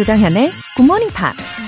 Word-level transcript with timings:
조장현의 0.00 0.50
Good 0.76 0.84
Morning 0.84 1.14
Pops. 1.14 1.60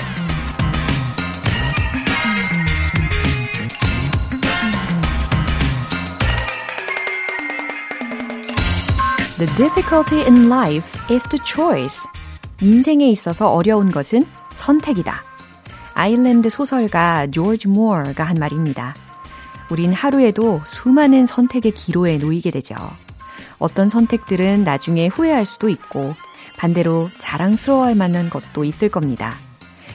The 9.37 9.55
difficulty 9.55 10.25
in 10.25 10.47
life 10.47 10.89
is 11.11 11.29
the 11.29 11.39
choice. 11.45 12.09
인생에 12.63 13.07
있어서 13.11 13.51
어려운 13.51 13.91
것은 13.91 14.25
선택이다. 14.55 15.23
아일랜드 15.93 16.49
소설가 16.49 17.27
조지 17.27 17.69
모어가 17.69 18.25
한 18.25 18.39
말입니다. 18.39 18.95
우린 19.71 19.93
하루에도 19.93 20.63
수많은 20.65 21.27
선택의 21.27 21.73
기로에 21.73 22.17
놓이게 22.17 22.51
되죠. 22.51 22.77
어떤 23.59 23.91
선택들은 23.91 24.65
나중에 24.65 25.09
후회할 25.09 25.45
수도 25.45 25.69
있고 25.69 26.15
반대로 26.63 27.11
자랑스러워할 27.19 27.97
만한 27.97 28.31
것도 28.31 28.63
있을 28.63 28.89
겁니다. 28.89 29.37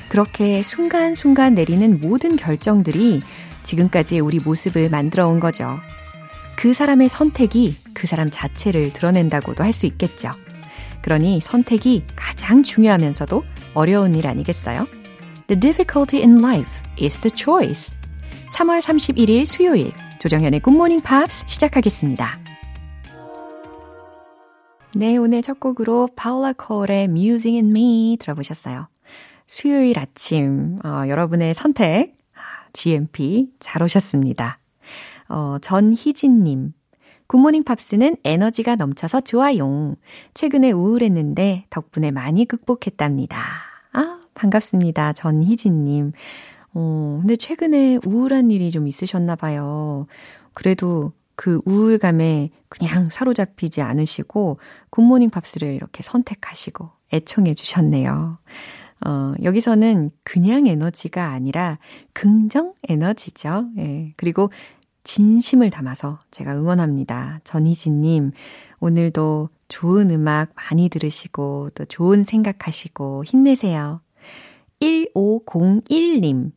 그렇게 0.09 0.63
순간순간 0.63 1.53
내리는 1.53 2.01
모든 2.01 2.35
결정들이 2.35 3.21
지금까지 3.63 4.19
우리 4.19 4.39
모습을 4.39 4.89
만들어 4.89 5.29
온 5.29 5.39
거죠. 5.39 5.79
그 6.57 6.73
사람의 6.73 7.07
선택이 7.07 7.77
그 7.93 8.05
사람 8.05 8.29
자체를 8.29 8.91
드러낸다고도 8.91 9.63
할 9.63 9.71
수 9.71 9.85
있겠죠. 9.85 10.31
그러니 11.01 11.39
선택이 11.39 12.03
가장 12.17 12.63
중요하면서도 12.63 13.45
어려운 13.73 14.13
일 14.15 14.27
아니겠어요? 14.27 14.87
The 15.47 15.57
difficulty 15.57 16.21
in 16.21 16.39
life 16.43 16.71
is 17.01 17.17
the 17.19 17.31
choice. 17.33 17.95
3월 18.49 18.79
31일 18.79 19.45
수요일 19.45 19.93
조정현의 20.19 20.59
Morning 20.67 21.01
Pops 21.01 21.45
시작하겠습니다. 21.47 22.46
네, 24.97 25.15
오늘 25.15 25.43
첫 25.43 25.59
곡으로 25.59 26.09
파울라 26.15 26.53
콜의 26.53 27.03
Musing 27.03 27.57
in 27.57 27.69
Me 27.69 28.17
들어보셨어요. 28.19 28.87
수요일 29.45 29.99
아침 29.99 30.75
어, 30.83 31.07
여러분의 31.07 31.53
선택 31.53 32.17
GMP 32.73 33.51
잘 33.59 33.83
오셨습니다. 33.83 34.57
어, 35.29 35.57
전희진님 35.61 36.73
굿모닝 37.27 37.63
팝스는 37.63 38.15
에너지가 38.23 38.75
넘쳐서 38.75 39.21
좋아요. 39.21 39.93
최근에 40.33 40.71
우울했는데 40.71 41.65
덕분에 41.69 42.09
많이 42.09 42.45
극복했답니다. 42.45 43.37
아, 43.93 44.19
반갑습니다. 44.33 45.13
전희진님. 45.13 46.13
어, 46.73 47.17
근데 47.21 47.35
최근에 47.35 47.99
우울한 48.03 48.49
일이 48.49 48.71
좀 48.71 48.87
있으셨나 48.87 49.35
봐요. 49.35 50.07
그래도 50.53 51.11
그 51.37 51.61
우울감에 51.65 52.49
그냥 52.67 53.09
사로잡히지 53.09 53.81
않으시고 53.81 54.59
굿모닝 54.89 55.29
팝스를 55.29 55.73
이렇게 55.73 56.01
선택하시고 56.03 56.89
애청해 57.13 57.53
주셨네요. 57.53 58.39
어, 59.05 59.33
여기서는 59.43 60.09
그냥 60.23 60.65
에너지가 60.65 61.29
아니라 61.29 61.77
긍정 62.13 62.73
에너지죠. 62.89 63.67
예. 63.77 64.13
그리고 64.17 64.49
진심을 65.03 65.69
담아서 65.69 66.17
제가 66.31 66.55
응원합니다. 66.55 67.39
전희진님, 67.43 68.31
오늘도 68.79 69.49
좋은 69.67 70.09
음악 70.09 70.49
많이 70.55 70.89
들으시고 70.89 71.69
또 71.75 71.85
좋은 71.85 72.23
생각하시고 72.23 73.23
힘내세요. 73.25 74.01
1501님, 74.81 76.51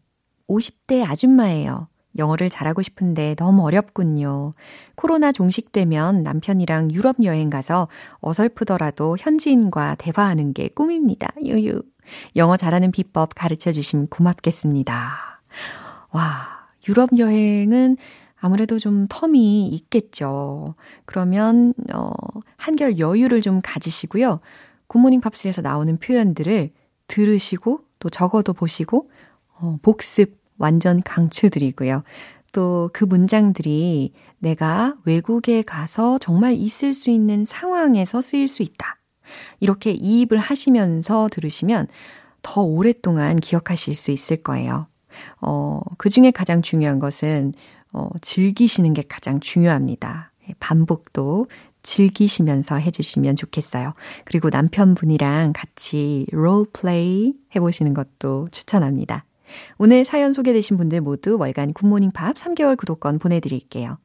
50대 0.49 1.07
아줌마예요. 1.07 1.90
영어를 2.19 2.51
잘하고 2.51 2.83
싶은데 2.83 3.35
너무 3.37 3.65
어렵군요. 3.65 4.53
코로나 4.95 5.33
종식되면 5.33 6.23
남편이랑 6.23 6.93
유럽 6.93 7.17
여행 7.23 7.51
가서 7.51 7.89
어설프더라도 8.21 9.17
현지인과 9.19 9.97
대화하는 9.97 10.53
게 10.53 10.69
꿈입니다. 10.69 11.29
유유. 11.43 11.83
영어 12.37 12.57
잘하는 12.57 12.91
비법 12.91 13.35
가르쳐 13.35 13.71
주시면 13.71 14.09
고맙겠습니다. 14.09 15.43
와, 16.11 16.69
유럽 16.89 17.11
여행은 17.17 17.97
아무래도 18.41 18.79
좀 18.79 19.07
텀이 19.07 19.73
있겠죠. 19.73 20.75
그러면, 21.05 21.75
어, 21.93 22.11
한결 22.57 22.99
여유를 22.99 23.43
좀 23.43 23.61
가지시고요. 23.63 24.41
굿모닝 24.87 25.21
팝스에서 25.21 25.63
나오는 25.63 25.99
표현들을 25.99 26.71
들으시고 27.07 27.85
또 27.99 28.11
적어도 28.11 28.55
보시고, 28.55 29.11
어, 29.61 29.77
복습 29.83 30.40
완전 30.61 31.03
강추드리고요. 31.03 32.05
또 32.53 32.91
그 32.93 33.05
문장들이 33.05 34.13
내가 34.39 34.95
외국에 35.05 35.63
가서 35.63 36.19
정말 36.19 36.55
있을 36.55 36.95
수 36.95 37.11
있는 37.11 37.45
상황에서 37.45 38.21
쓰일 38.21 38.49
수 38.49 38.63
있다. 38.63 38.99
이렇게 39.61 39.93
이입을 39.93 40.39
하시면서 40.39 41.29
들으시면 41.31 41.87
더 42.43 42.63
오랫동안 42.63 43.37
기억하실 43.37 43.95
수 43.95 44.11
있을 44.11 44.39
거예요. 44.39 44.87
어, 45.41 45.81
그 45.99 46.11
중에 46.11 46.31
가장 46.31 46.63
중요한 46.63 46.99
것은, 46.99 47.53
어, 47.93 48.09
즐기시는 48.21 48.95
게 48.95 49.03
가장 49.09 49.41
중요합니다. 49.41 50.33
반복도 50.59 51.47
즐기시면서 51.83 52.77
해주시면 52.77 53.37
좋겠어요. 53.37 53.95
그리고 54.25 54.51
남편분이랑 54.51 55.53
같이 55.55 56.27
role 56.33 56.84
play 56.84 57.35
해보시는 57.55 57.95
것도 57.95 58.49
추천합니다. 58.51 59.25
오늘 59.79 60.05
사연 60.05 60.33
소개되신 60.33 60.77
분들 60.77 61.01
모두 61.01 61.37
월간 61.39 61.73
굿모닝 61.73 62.13
팝 62.13 62.37
3개월 62.37 62.77
구독권 62.77 63.19
보내드릴게요. 63.19 63.99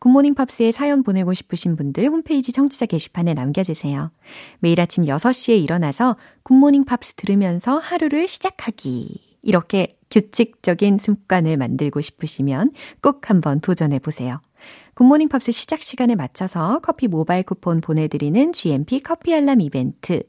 굿모닝 0.00 0.34
팝스에 0.34 0.72
사연 0.72 1.02
보내고 1.02 1.32
싶으신 1.32 1.76
분들 1.76 2.08
홈페이지 2.08 2.52
청취자 2.52 2.86
게시판에 2.86 3.34
남겨주세요. 3.34 4.10
매일 4.58 4.80
아침 4.80 5.04
6시에 5.04 5.62
일어나서 5.62 6.16
굿모닝 6.42 6.84
팝스 6.84 7.14
들으면서 7.14 7.78
하루를 7.78 8.26
시작하기. 8.26 9.32
이렇게 9.42 9.88
규칙적인 10.10 10.98
습관을 10.98 11.56
만들고 11.56 12.00
싶으시면 12.00 12.72
꼭 13.00 13.30
한번 13.30 13.60
도전해 13.60 13.98
보세요. 13.98 14.40
굿모닝 14.94 15.28
팝스 15.28 15.52
시작 15.52 15.80
시간에 15.82 16.14
맞춰서 16.14 16.80
커피 16.82 17.08
모바일 17.08 17.42
쿠폰 17.42 17.80
보내드리는 17.80 18.52
GMP 18.52 19.00
커피 19.00 19.34
알람 19.34 19.60
이벤트. 19.60 20.22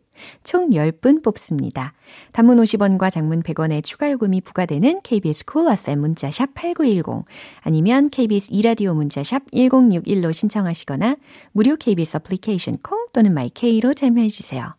총 0.44 0.70
10분 0.70 1.24
뽑습니다. 1.24 1.94
단문 2.32 2.58
50원과 2.58 3.12
장문 3.12 3.42
100원의 3.44 3.84
추가 3.84 4.12
요금이 4.12 4.42
부과되는 4.42 5.02
KBS 5.02 5.46
콜 5.46 5.64
cool 5.64 5.80
FM 5.80 6.00
문자샵 6.00 6.54
8910 6.54 7.26
아니면 7.62 8.10
KBS 8.10 8.50
이라디오 8.52 8.94
문자샵 8.94 9.52
1061로 9.52 10.34
신청하시거나 10.34 11.18
무료 11.52 11.76
KBS 11.76 12.18
애플리케이션 12.18 12.78
콩 12.84 13.08
또는 13.14 13.34
마이케이로 13.34 13.94
참여해 13.94 14.28
주세요. 14.28 14.76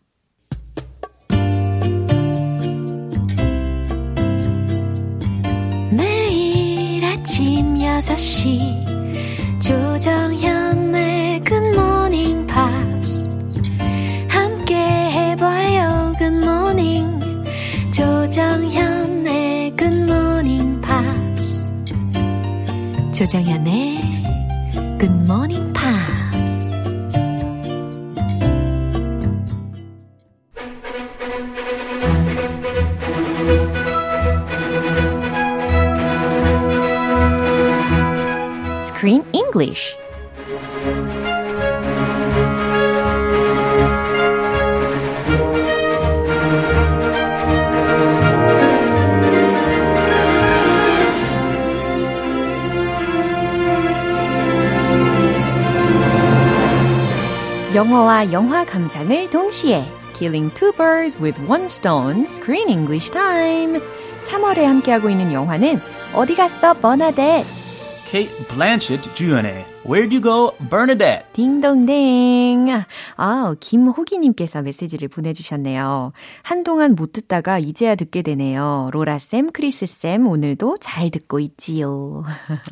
매일 5.91 7.03
아침 7.05 7.75
6시 7.75 8.95
조정현의 9.61 11.41
굿모닝 11.41 12.47
조정현의 18.25 19.75
굿모닝 19.77 20.81
팝스 20.81 21.63
조정현의 23.13 23.99
굿모닝 24.99 25.71
팝스 25.73 26.25
Screen 38.87 39.23
English 39.33 39.95
영어와 57.75 58.31
영화 58.31 58.63
감상을 58.63 59.29
동시에 59.29 59.85
Killing 60.15 60.53
two 60.53 60.71
birds 60.77 61.21
with 61.21 61.37
one 61.45 61.65
stone 61.65 62.21
Screen 62.21 62.69
English 62.69 63.11
Time 63.11 63.81
3월에 64.23 64.63
함께하고 64.63 65.09
있는 65.09 65.33
영화는 65.33 65.81
어디 66.13 66.35
갔어 66.35 66.73
버나뎃 66.75 67.43
Kate 68.09 68.47
Blanchett 68.47 69.13
주연의 69.13 69.74
Where'd 69.87 70.11
You 70.11 70.19
Go, 70.19 70.51
Bernadette? 70.67 71.27
딩동댕. 71.33 72.85
아, 73.17 73.55
김호기님께서 73.59 74.63
메시지를 74.63 75.07
보내주셨네요. 75.09 76.11
한동안 76.41 76.95
못 76.95 77.13
듣다가 77.13 77.59
이제야 77.59 77.93
듣게 77.93 78.23
되네요. 78.23 78.89
로라쌤, 78.91 79.51
크리스쌤, 79.51 80.25
오늘도 80.25 80.77
잘 80.81 81.11
듣고 81.11 81.39
있지요. 81.39 82.23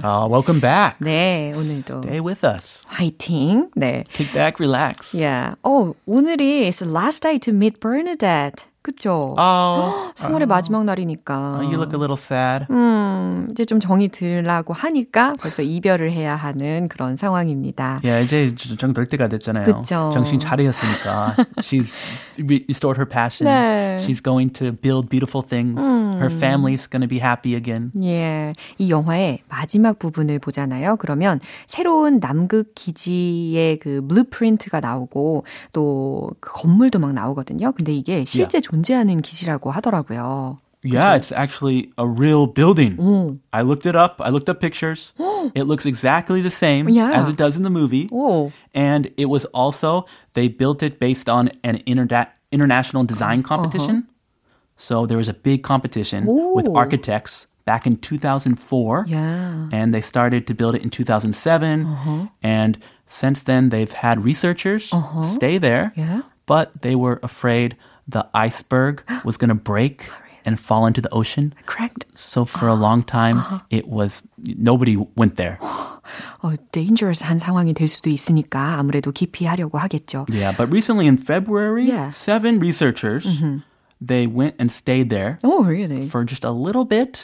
Uh, 0.04 0.28
welcome 0.28 0.60
back. 0.60 0.96
네, 1.00 1.54
오늘도. 1.56 2.00
Stay 2.00 2.20
with 2.20 2.44
us. 2.44 2.82
화이팅. 2.88 3.70
네. 3.76 4.06
Kick 4.14 4.34
back, 4.34 4.56
relax. 4.60 5.16
Yeah. 5.16 5.56
어, 5.62 5.94
오늘이 6.08 6.66
is 6.66 6.80
the 6.80 6.92
last 6.92 7.22
day 7.22 7.38
to 7.38 7.54
meet 7.54 7.80
Bernadette. 7.80 8.66
그쵸? 8.84 9.36
Oh, 9.40 10.12
3월의 10.16 10.46
마지막 10.46 10.84
날이니까. 10.84 11.60
you 11.64 11.74
look 11.76 11.94
a 11.94 11.98
little 11.98 12.18
sad. 12.18 12.68
음, 12.70 13.48
이제 13.52 13.66
좀 13.66 13.80
정이 13.80 14.10
들라고 14.10 14.74
하니까 14.74 15.34
벌써 15.40 15.64
이별을 15.64 16.12
해야 16.12 16.36
하는 16.36 16.88
그런 16.90 17.16
상황입니다. 17.16 18.02
Yeah, 18.04 18.24
이제 18.26 18.54
정될 18.78 19.06
때가 19.08 19.28
됐잖아요. 19.30 19.66
그쵸. 19.66 20.12
정신 20.14 20.40
차렸으니까. 20.40 21.36
She's 21.60 21.96
restored 22.38 23.00
her 23.00 23.08
passion. 23.10 23.46
네. 23.50 23.98
She's 24.04 24.22
going 24.22 24.52
to 24.54 24.72
build 24.74 25.10
beautiful 25.10 25.42
things. 25.48 25.82
Her 25.82 26.30
family's 26.30 26.86
going 26.90 27.02
to 27.02 27.08
be 27.08 27.20
happy 27.20 27.56
again. 27.56 27.92
예. 28.04 28.54
이 28.78 28.90
영화의 28.92 29.40
마지막 29.50 29.98
부분을 29.98 30.40
보잖아요. 30.40 30.98
그러면 30.98 31.40
새로운 31.68 32.20
남극 32.20 32.74
기지의 32.76 33.80
그 33.80 34.06
blueprint가 34.08 34.80
나오고 34.82 35.46
또 35.72 36.34
그 36.40 36.52
건물도 36.54 37.00
막 37.00 37.14
나오거든요. 37.14 37.72
근데 37.74 37.94
이게 37.94 38.26
실제 38.26 38.60
존재하는 38.73 39.21
기지라고 39.21 39.71
하더라고요. 39.71 40.59
Yeah, 40.85 41.17
it's 41.17 41.33
actually 41.33 41.91
a 41.99 42.07
real 42.07 42.47
building. 42.47 43.41
I 43.53 43.63
looked 43.63 43.85
it 43.85 43.97
up. 43.97 44.23
I 44.25 44.31
looked 44.31 44.49
up 44.49 44.61
pictures. 44.61 45.13
it 45.55 45.65
looks 45.65 45.85
exactly 45.85 46.41
the 46.41 46.51
same 46.55 46.89
Yeah. 46.89 47.11
as 47.13 47.29
it 47.29 47.37
does 47.37 47.57
in 47.57 47.65
the 47.65 47.71
movie. 47.71 48.09
오. 48.13 48.53
And 48.73 49.11
it 49.17 49.27
was 49.29 49.45
also, 49.53 50.07
they 50.35 50.47
built 50.49 50.83
it 50.83 51.01
based 51.01 51.29
on 51.29 51.51
an 51.65 51.83
interna- 51.85 52.31
international 52.53 53.03
design 53.05 53.43
competition. 53.43 54.07
So 54.77 55.05
there 55.05 55.19
was 55.19 55.29
a 55.29 55.35
big 55.35 55.65
competition 55.65 56.25
with 56.55 56.69
Ooh. 56.69 56.77
architects 56.79 57.49
back 57.67 57.85
in 57.85 57.97
2004. 57.97 59.05
Yeah. 59.09 59.69
And 59.73 59.93
they 59.93 60.01
started 60.01 60.47
to 60.47 60.55
build 60.55 60.77
it 60.77 60.83
in 60.83 60.91
2007. 60.91 62.31
And 62.41 62.79
since 63.05 63.43
then, 63.43 63.71
they've 63.71 63.93
had 63.93 64.23
researchers 64.23 64.95
stay 65.35 65.59
there. 65.59 65.93
Yeah. 65.97 66.23
But 66.47 66.83
they 66.83 66.95
were 66.95 67.19
afraid 67.25 67.77
the 68.07 68.27
iceberg 68.35 69.03
was 69.25 69.37
going 69.37 69.49
to 69.51 69.55
break 69.55 70.09
and 70.47 70.59
fall 70.59 70.87
into 70.87 71.01
the 71.03 71.13
ocean. 71.13 71.53
Correct. 71.67 72.07
So 72.15 72.45
for 72.47 72.69
a 72.69 72.75
long 72.75 73.03
time, 73.03 73.43
it 73.71 73.87
was 73.89 74.23
nobody 74.39 74.97
went 75.17 75.35
there. 75.37 75.59
어, 76.43 76.55
dangerous한 76.73 77.39
상황이 77.39 77.75
될 77.75 77.87
수도 77.89 78.09
있으니까 78.09 78.79
아무래도 78.79 79.13
기피하려고 79.13 79.77
하겠죠. 79.79 80.25
Yeah, 80.33 80.53
but 80.57 80.71
recently 80.73 81.07
in 81.07 81.19
February, 81.19 81.85
Yeah. 81.85 82.11
seven 82.11 82.59
researchers 82.61 83.29
they 84.01 84.27
went 84.27 84.55
and 84.59 84.71
stayed 84.73 85.11
there 85.11 85.37
Oh, 85.45 85.65
really? 85.65 86.07
for 86.09 86.25
just 86.25 86.45
a 86.45 86.51
little 86.51 86.87
bit 86.87 87.21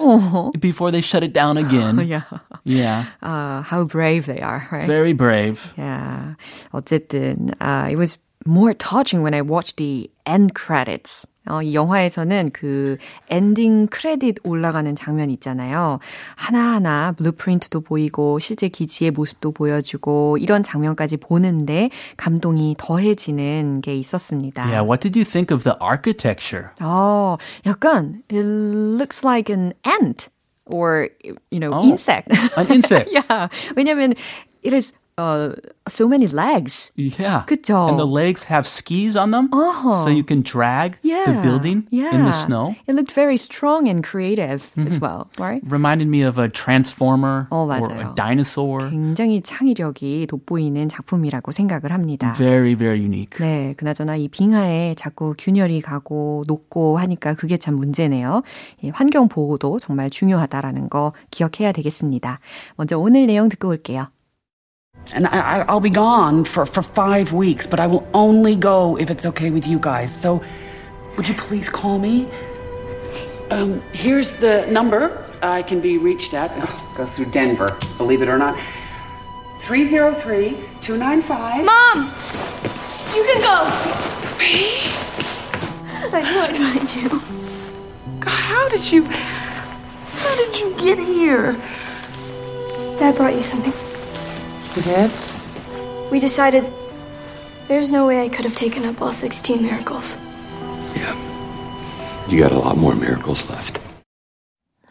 before 0.60 0.90
they 0.90 1.00
shut 1.00 1.22
it 1.25 1.32
down 1.32 1.56
again. 1.56 1.96
yeah. 2.04 2.28
Yeah, 2.64 3.04
Uh, 3.22 3.62
how 3.62 3.84
brave 3.84 4.26
they 4.26 4.40
are, 4.42 4.69
right? 4.70 4.84
very 4.84 5.14
brave. 5.14 5.72
Yeah. 5.78 6.34
어쨌든 6.75 7.54
uh, 7.62 7.88
it 7.90 7.96
was 7.96 8.19
more 8.44 8.75
touching 8.75 9.22
when 9.22 9.32
I 9.32 9.40
watched 9.40 9.78
the 9.78 10.10
end 10.29 10.53
credits. 10.55 11.25
어, 11.49 11.63
이 11.63 11.73
영화에서는 11.73 12.51
그 12.53 12.97
엔딩 13.29 13.87
크레딧 13.87 14.35
올라가는 14.43 14.93
장면 14.95 15.31
있잖아요. 15.31 15.97
하나하나 16.35 17.13
blueprint도 17.13 17.81
보이고 17.81 18.37
실제 18.37 18.67
기지의 18.67 19.09
모습도 19.11 19.51
보여주고 19.53 20.37
이런 20.37 20.61
장면까지 20.61 21.17
보는데 21.17 21.89
감동이 22.17 22.75
더해지는 22.77 23.81
게 23.81 23.95
있었습니다. 23.95 24.63
Yeah, 24.65 24.83
what 24.87 25.01
did 25.01 25.17
you 25.17 25.25
think 25.25 25.49
of 25.51 25.63
the 25.63 25.75
architecture? 25.81 26.69
어, 26.81 27.37
약간 27.65 28.21
it 28.31 28.43
looks 28.45 29.25
like 29.25 29.49
an 29.51 29.73
ant 29.83 30.29
or 30.65 31.09
you 31.49 31.59
know, 31.59 31.71
Oh. 31.73 31.81
insect. 31.83 32.29
An 32.57 32.67
insect. 32.69 33.09
yeah. 33.11 33.47
왜냐면 33.75 34.13
it 34.63 34.75
is 34.75 34.93
uh, 35.19 35.54
so 35.89 36.07
many 36.07 36.27
legs. 36.27 36.92
Yeah. 36.95 37.44
그쵸. 37.45 37.89
And 37.89 38.00
the 38.00 38.07
legs 38.07 38.45
have 38.48 38.63
skis 38.66 39.18
on 39.19 39.31
them, 39.31 39.50
Uh-huh. 39.51 40.06
so 40.06 40.10
you 40.10 40.24
can 40.24 40.42
drag 40.42 40.95
Yeah. 41.04 41.25
the 41.27 41.42
building 41.44 41.83
yeah. 41.92 42.16
in 42.16 42.24
the 42.24 42.31
snow. 42.31 42.75
It 42.88 42.95
looked 42.95 43.12
very 43.12 43.36
strong 43.36 43.89
and 43.89 44.00
creative 44.01 44.71
as 44.80 45.00
well, 45.01 45.27
right? 45.38 45.60
Reminded 45.68 46.07
me 46.07 46.24
of 46.24 46.39
a 46.39 46.48
transformer 46.48 47.48
어, 47.51 47.66
or 47.66 47.68
맞아요. 47.68 48.12
a 48.12 48.16
dinosaur. 48.16 48.89
굉장히 48.89 49.42
창의력이 49.42 50.27
돋보이는 50.27 50.88
작품이라고 50.88 51.51
생각을 51.51 51.92
합니다. 51.92 52.33
Very, 52.38 52.75
very 52.75 53.00
unique. 53.04 53.38
네, 53.39 53.74
그나저나 53.77 54.16
이 54.16 54.27
빙하에 54.30 54.95
자꾸 54.95 55.36
균열이 55.38 55.81
가고 55.81 56.44
녹고 56.48 56.98
하니까 57.00 57.33
그게 57.33 57.57
참 57.57 57.75
문제네요. 57.75 58.44
이 58.81 58.89
환경 58.89 59.27
보호도 59.27 59.80
정말 59.80 60.10
중요하다라는 60.10 60.89
거 60.89 61.12
기억해야 61.31 61.71
되겠습니다. 61.71 62.39
먼저 62.77 62.98
오늘 62.98 63.25
내용 63.27 63.50
듣고 63.50 63.68
올게요. 63.69 64.07
And 65.11 65.27
I, 65.27 65.39
I, 65.39 65.59
I'll 65.61 65.79
be 65.79 65.89
gone 65.89 66.43
for, 66.43 66.65
for 66.65 66.81
five 66.83 67.33
weeks, 67.33 67.65
but 67.65 67.79
I 67.79 67.87
will 67.87 68.07
only 68.13 68.55
go 68.55 68.97
if 68.97 69.09
it's 69.09 69.25
okay 69.25 69.49
with 69.49 69.67
you 69.67 69.79
guys. 69.79 70.13
So, 70.13 70.43
would 71.17 71.27
you 71.27 71.35
please 71.35 71.69
call 71.69 71.97
me? 71.97 72.29
Um, 73.49 73.81
here's 73.91 74.33
the 74.33 74.67
number 74.67 75.25
I 75.41 75.63
can 75.63 75.81
be 75.81 75.97
reached 75.97 76.33
at. 76.33 76.51
Oh, 76.55 76.93
goes 76.95 77.15
through 77.15 77.31
Denver, 77.31 77.67
believe 77.97 78.21
it 78.21 78.29
or 78.29 78.37
not. 78.37 78.59
303 79.61 80.51
295. 80.81 81.65
Mom! 81.65 82.05
You 83.15 83.23
can 83.23 83.41
go! 83.41 83.69
I 86.11 86.21
knew 86.21 86.39
I'd 86.39 86.55
find 86.55 86.95
you. 86.95 87.09
How 88.27 88.69
did 88.69 88.91
you. 88.91 89.03
How 89.03 90.35
did 90.35 90.59
you 90.59 90.75
get 90.77 90.99
here? 90.99 91.53
Dad 92.97 93.15
brought 93.15 93.35
you 93.35 93.43
something. 93.43 93.73
Dad? 94.84 95.10
We 96.10 96.20
decided 96.20 96.64
there's 97.69 97.90
no 97.90 98.06
way 98.06 98.22
I 98.22 98.28
could 98.28 98.44
have 98.44 98.54
taken 98.56 98.84
up 98.84 99.00
all 99.00 99.10
16 99.12 99.62
miracles. 99.62 100.16
Yeah. 100.96 101.14
You 102.28 102.40
got 102.40 102.52
a 102.52 102.58
lot 102.58 102.76
more 102.76 102.94
miracles 102.94 103.48
left. 103.48 103.78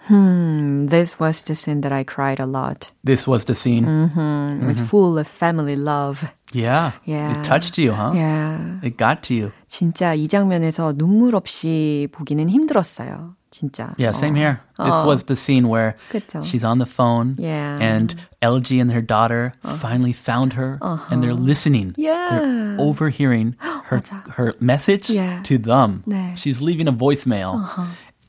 Hmm, 0.08 0.88
this 0.88 1.18
was 1.18 1.44
the 1.44 1.56
scene 1.56 1.80
that 1.82 1.94
I 1.94 2.04
cried 2.04 2.40
a 2.42 2.46
lot. 2.46 2.92
This 3.06 3.26
was 3.26 3.46
the 3.46 3.56
scene. 3.56 3.86
It 3.86 4.66
was 4.66 4.80
full 4.82 5.18
of 5.18 5.28
family 5.28 5.78
love. 5.78 6.26
Yeah. 6.52 6.92
Yeah. 7.06 7.40
It 7.40 7.44
touched 7.46 7.78
you, 7.78 7.94
huh? 7.94 8.12
Yeah. 8.14 8.80
It 8.84 8.98
got 8.98 9.24
to 9.24 9.34
you. 9.34 9.52
진짜 9.68 10.14
이 10.14 10.28
장면에서 10.28 10.94
눈물 10.94 11.36
없이 11.36 12.10
보기는 12.12 12.50
힘들었어요. 12.50 13.36
진짜. 13.58 13.94
Yeah, 13.98 14.12
same 14.12 14.34
어. 14.34 14.38
here. 14.38 14.60
This 14.80 14.94
어. 14.96 15.06
was 15.06 15.24
the 15.26 15.36
scene 15.36 15.68
where 15.68 15.96
그쵸. 16.12 16.44
she's 16.44 16.64
on 16.64 16.80
the 16.80 16.86
phone 16.86 17.36
Yeah. 17.38 17.78
and 17.80 18.16
LG 18.42 18.82
and 18.82 18.92
her 18.92 19.02
daughter 19.02 19.54
finally 19.64 20.12
found 20.12 20.54
her 20.54 20.80
and 21.10 21.24
they're 21.24 21.34
listening. 21.36 21.94
Yeah. 21.96 22.30
They're 22.32 22.76
overhearing 22.80 23.56
her 23.60 24.02
her 24.36 24.54
message 24.60 25.10
Yeah. 25.10 25.42
to 25.44 25.58
them. 25.58 26.04
네. 26.08 26.36
She's 26.38 26.62
leaving 26.62 26.88
a 26.88 26.94
voicemail. 26.94 27.62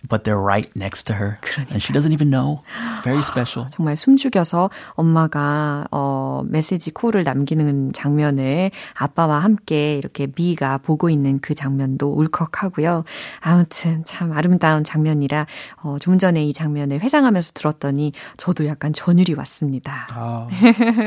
But 0.09 0.23
they're 0.23 0.41
right 0.41 0.69
next 0.75 1.03
to 1.05 1.13
her. 1.13 1.39
And 1.69 1.81
she 1.81 1.93
doesn't 1.93 2.11
even 2.11 2.29
know. 2.29 2.63
Very 3.03 3.21
special. 3.21 3.67
정말 3.69 3.95
숨죽여서 3.95 4.69
엄마가 4.95 5.85
어 5.91 6.41
메시지 6.45 6.91
콜을 6.91 7.23
남기는 7.23 7.93
장면을 7.93 8.71
아빠와 8.95 9.39
함께 9.39 9.97
이렇게 9.97 10.27
미가 10.35 10.79
보고 10.79 11.09
있는 11.09 11.39
그 11.39 11.53
장면도 11.53 12.11
울컥하고요. 12.11 13.03
아무튼 13.39 14.03
참 14.03 14.33
아름다운 14.33 14.83
장면이라 14.83 15.45
어, 15.83 15.97
좀 15.99 16.17
전에 16.17 16.43
이 16.45 16.53
장면을 16.53 17.01
회상하면서 17.01 17.51
들었더니 17.53 18.11
저도 18.37 18.65
약간 18.65 18.91
전율이 18.93 19.33
왔습니다. 19.35 20.07
Oh, 20.17 20.47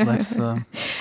let's 0.05 0.37
uh, 0.39 0.59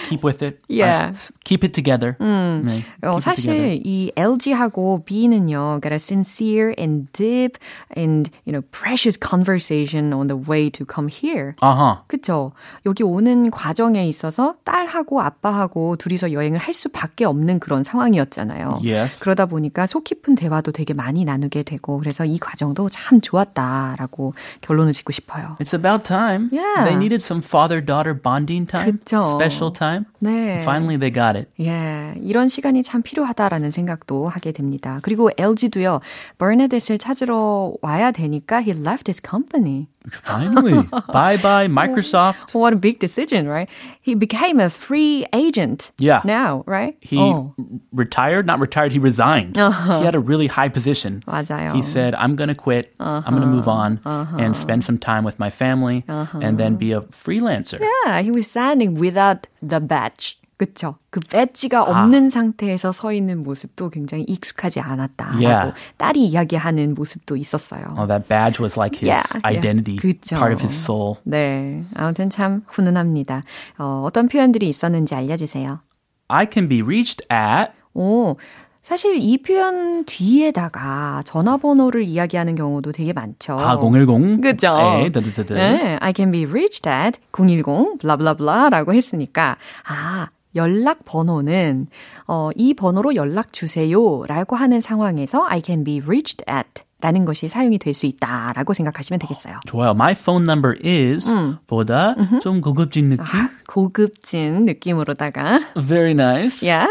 keep 0.09 0.25
with 0.25 0.43
it. 0.43 0.59
Yeah. 0.69 1.13
Uh, 1.13 1.19
keep 1.45 1.65
it 1.65 1.73
together. 1.73 2.17
네, 2.19 2.85
어, 3.03 3.19
keep 3.19 3.29
it 3.29 3.37
together. 3.37 3.71
사실 3.71 3.81
이 3.85 4.13
LG하고 4.17 5.05
B는요, 5.05 5.81
got 5.81 5.93
a 5.93 5.97
sincere 5.97 6.75
and 6.79 7.07
deep 7.13 7.59
and 7.97 8.31
you 8.45 8.53
know 8.53 8.63
precious 8.73 9.19
conversation 9.19 10.13
on 10.13 10.27
the 10.29 10.37
way 10.37 10.71
to 10.71 10.85
come 10.85 11.09
here. 11.09 11.55
Uh-huh. 11.63 11.99
그쵸. 12.09 12.53
여기 12.87 13.03
오는 13.03 13.51
과정에 13.51 14.07
있어서 14.09 14.55
딸하고 14.65 15.21
아빠하고 15.21 15.97
둘이서 15.97 16.33
여행을 16.33 16.59
할 16.59 16.75
수밖에 16.75 17.25
없는 17.25 17.61
그런 17.61 17.85
상황이었잖아요. 17.85 18.81
Yes. 18.85 19.21
그러다 19.21 19.47
보니까 19.47 19.87
속 19.87 20.05
깊은 20.05 20.35
대화도 20.35 20.73
되게 20.73 20.95
많이 20.95 21.25
나누게 21.25 21.63
되고 21.63 21.99
그래서 21.99 22.25
이 22.25 22.39
과정도 22.39 22.89
참 22.89 23.21
좋았다라고 23.21 24.35
결론을 24.61 24.93
짓고 24.93 25.13
싶어요. 25.13 25.57
It's 25.61 25.75
about 25.75 26.05
time. 26.05 26.51
Yeah. 26.53 26.85
They 26.85 26.97
needed 26.97 27.23
some 27.23 27.43
father-daughter 27.43 28.15
bonding 28.21 28.67
time. 28.67 28.99
그쵸. 28.99 29.23
Special 29.37 29.73
time. 29.73 30.05
네. 30.19 30.61
Finally 30.63 30.99
they 30.99 31.13
got 31.13 31.37
it. 31.37 31.49
예, 31.61 32.15
이런 32.23 32.49
시간이 32.49 32.83
참 32.83 33.03
필요하다라는 33.03 33.71
생각도 33.71 34.29
하게 34.29 34.53
됩니다. 34.53 35.01
그리고 35.03 35.31
LG도요, 35.37 36.01
버네댓을 36.39 36.99
찾으러 36.99 37.73
와야 37.82 38.12
되니까 38.12 38.62
he 38.62 38.74
left 38.74 39.08
his 39.08 39.20
company. 39.20 39.88
Finally. 40.10 40.88
Bye-bye 41.12 41.68
Microsoft. 41.68 42.54
What 42.54 42.72
a 42.72 42.78
big 42.78 43.00
decision, 43.00 43.48
right? 43.48 43.68
He 44.02 44.16
became 44.16 44.60
a 44.60 44.70
free 44.70 45.26
agent. 45.34 45.92
Yeah. 45.98 46.22
Now, 46.24 46.64
right? 46.66 46.96
He 47.02 47.18
어, 47.18 47.54
retired, 47.92 48.48
not 48.48 48.60
retired, 48.60 48.94
he 48.94 49.00
resigned. 49.00 49.58
He 49.58 50.04
had 50.08 50.16
a 50.16 50.20
really 50.20 50.48
high 50.48 50.70
position. 50.70 51.24
맞아요. 51.28 51.74
He 51.74 51.82
said, 51.82 52.16
I'm 52.16 52.36
going 52.38 52.48
to 52.48 52.56
quit. 52.56 52.94
I'm 53.00 53.34
going 53.36 53.42
to 53.42 53.48
move 53.48 53.68
on 53.68 54.00
and 54.06 54.56
spend 54.56 54.86
some 54.86 54.98
time 54.98 55.24
with 55.26 55.38
my 55.40 55.50
family 55.50 56.06
and 56.08 56.58
then 56.58 56.76
be 56.76 56.94
a 56.94 57.02
freelancer. 57.12 57.80
Yeah, 57.80 58.22
he 58.22 58.32
was 58.32 58.48
standing 58.50 58.96
without 58.96 59.48
the 59.62 59.80
badge. 59.82 60.40
그쵸. 60.63 60.95
그 61.11 61.19
배지가 61.19 61.83
없는 61.83 62.31
상태에서 62.31 62.93
서 62.93 63.13
있는 63.13 63.43
모습도 63.43 63.91
굉장히 63.91 64.23
익숙하지 64.29 64.79
않았다라고 64.81 65.45
Yeah. 65.45 65.75
딸이 65.97 66.25
이야기하는 66.27 66.95
모습도 66.95 67.37
있었어요. 67.37 67.95
Oh, 67.99 68.07
that 68.07 68.29
badge 68.29 68.63
was 68.63 68.79
like 68.79 68.95
his 68.97 69.11
Yeah, 69.11 69.23
yeah. 69.43 69.59
identity, 69.59 69.97
그쵸. 69.97 70.37
part 70.37 70.55
of 70.55 70.63
his 70.63 70.73
soul. 70.73 71.17
네. 71.25 71.83
아무튼 71.97 72.31
참 72.31 72.63
훈훈합니다. 72.69 73.41
어, 73.79 74.05
어떤 74.07 74.29
표현들이 74.29 74.69
있었는지 74.69 75.17
알려주세요. 75.17 75.81
I 76.29 76.47
can 76.51 76.69
be 76.69 76.81
reached 76.81 77.27
at 77.31 77.73
오, 77.95 78.37
사실 78.83 79.17
이 79.21 79.39
표현 79.39 80.05
뒤에다가 80.07 81.23
전화번호를 81.25 82.03
이야기하는 82.05 82.55
경우도 82.57 82.91
되게 82.93 83.13
많죠. 83.13 83.53
아, 83.59 83.77
010. 83.77 84.41
그죠? 84.41 84.77
에, 84.77 85.11
드드드드. 85.11 85.53
네, 85.53 85.99
I 86.01 86.13
can 86.17 86.33
be 86.33 86.45
reached 86.45 86.89
at 86.89 87.21
010 87.33 87.99
블라블라블라라고 88.01 88.93
했으니까 88.95 89.57
아 89.87 90.29
연락 90.55 91.05
번호는 91.05 91.87
어, 92.27 92.51
이 92.57 92.75
번호로 92.75 93.15
연락 93.15 93.53
주세요라고 93.53 94.57
하는 94.57 94.81
상황에서 94.81 95.45
I 95.47 95.61
can 95.65 95.85
be 95.85 96.01
reached 96.01 96.45
at 96.51 96.85
라는 97.01 97.25
것이 97.25 97.49
사용이 97.49 97.79
될 97.79 97.95
수 97.95 98.07
있다라고 98.07 98.75
생각하시면 98.75 99.19
되겠어요. 99.19 99.59
좋아요. 99.67 99.91
My 99.91 100.13
phone 100.13 100.45
number 100.49 100.77
is 100.87 101.29
보다 101.67 102.15
좀 102.41 102.61
고급진 102.61 103.09
느낌. 103.11 103.25
아, 103.25 103.51
고급진 103.69 104.65
느낌으로다가 104.67 105.59
Very 105.75 106.13
nice. 106.13 106.63
yeah. 106.65 106.87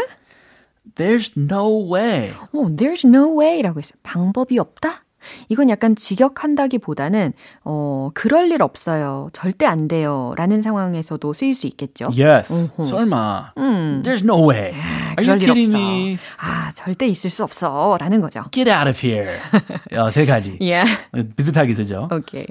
There's 0.96 1.32
no 1.36 1.70
way. 1.90 2.32
어, 2.52 2.66
there's 2.68 3.06
no 3.06 3.40
way라고 3.40 3.78
했어요. 3.78 3.98
방법이 4.02 4.58
없다? 4.58 5.04
이건 5.48 5.70
약간 5.70 5.94
직역한다기보다는 5.96 7.32
어 7.64 8.10
그럴 8.14 8.50
일 8.50 8.62
없어요. 8.62 9.28
절대 9.32 9.66
안 9.66 9.88
돼요라는 9.88 10.62
상황에서도 10.62 11.32
쓰일 11.32 11.54
수 11.54 11.66
있겠죠. 11.66 12.06
Yes. 12.16 12.70
설마. 12.84 13.52
There's 13.56 14.22
no 14.24 14.48
way. 14.48 14.72
Are 15.18 15.26
you 15.26 15.38
kidding 15.38 15.74
없어. 15.74 15.78
me? 15.78 16.18
아, 16.38 16.70
절대 16.74 17.06
있을 17.06 17.30
수 17.30 17.42
없어라는 17.44 18.20
거죠. 18.20 18.44
Get 18.52 18.70
out 18.70 18.88
of 18.88 18.98
here. 19.06 19.38
어, 19.96 20.10
세 20.10 20.26
가지. 20.26 20.58
Yeah. 20.60 20.90
비슷하게 21.36 21.74
쓰죠. 21.74 22.08
오케이. 22.10 22.46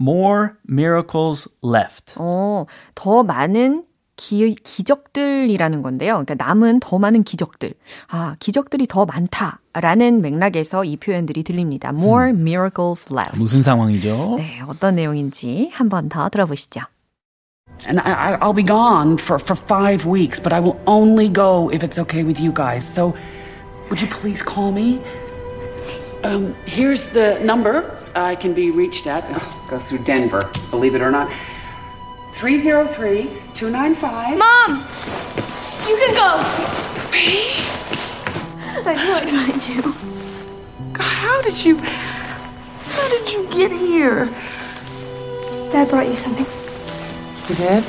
More 0.00 0.50
miracles 0.68 1.48
left. 1.64 2.14
어, 2.18 2.66
더 2.94 3.22
많은 3.22 3.84
기, 4.16 4.54
기적들이라는 4.54 5.82
건데요. 5.82 6.22
그러니까 6.24 6.34
남은 6.34 6.80
더 6.80 6.98
많은 6.98 7.22
기적들. 7.22 7.74
아, 8.08 8.36
기적들이 8.38 8.86
더 8.86 9.04
많다라는 9.06 10.22
맥락에서 10.22 10.84
이 10.84 10.96
표현들이 10.96 11.42
들립니다. 11.42 11.90
More 11.90 12.30
miracles 12.30 13.12
left. 13.12 13.38
무슨 13.38 13.62
상황이죠? 13.62 14.36
네, 14.38 14.60
어떤 14.66 14.96
내용인지 14.96 15.70
한 15.72 15.88
번 15.88 16.08
더 16.08 16.28
들어보시죠. 16.28 16.80
And 17.86 18.00
I, 18.00 18.32
I, 18.32 18.36
I'll 18.40 18.54
be 18.54 18.64
gone 18.64 19.18
for, 19.18 19.38
for 19.38 19.54
five 19.54 20.06
weeks, 20.06 20.40
but 20.40 20.52
I 20.54 20.60
will 20.60 20.80
only 20.86 21.28
go 21.28 21.68
if 21.70 21.82
it's 21.84 21.98
okay 21.98 22.22
with 22.24 22.40
you 22.40 22.50
guys. 22.52 22.84
So, 22.88 23.14
would 23.90 24.00
you 24.00 24.08
please 24.08 24.40
call 24.42 24.72
me? 24.72 24.98
Um, 26.24 26.54
here's 26.64 27.04
the 27.12 27.38
number 27.44 27.84
I 28.14 28.34
can 28.34 28.54
be 28.54 28.70
reached 28.70 29.06
at. 29.06 29.24
Oh, 29.28 29.66
goes 29.68 29.84
through 29.90 30.04
Denver, 30.04 30.40
believe 30.70 30.94
it 30.94 31.02
or 31.02 31.10
not. 31.10 31.30
303 32.36 33.30
295. 33.54 34.36
Mom! 34.36 34.84
You 35.88 35.96
can 35.96 36.12
go! 36.12 36.42
I 38.84 38.94
knew 38.94 39.12
I'd 39.14 39.30
find 39.30 39.66
you. 39.66 39.82
How 41.00 41.40
did 41.40 41.64
you. 41.64 41.78
How 41.78 43.08
did 43.08 43.32
you 43.32 43.48
get 43.48 43.72
here? 43.72 44.26
Dad 45.72 45.88
brought 45.88 46.08
you 46.08 46.14
something. 46.14 46.44
You 47.48 47.54
did? 47.54 47.82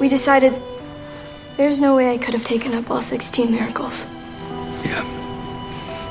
We 0.00 0.08
decided 0.08 0.54
there's 1.58 1.78
no 1.78 1.94
way 1.94 2.10
I 2.10 2.16
could 2.16 2.32
have 2.32 2.44
taken 2.44 2.72
up 2.72 2.90
all 2.90 3.00
16 3.00 3.50
miracles. 3.50 4.06
Yeah. 4.82 5.04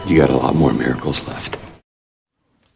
You 0.05 0.19
got 0.19 0.29
a 0.29 0.37
lot 0.37 0.53
more 0.53 0.73
miracles 0.73 1.27
left. 1.27 1.57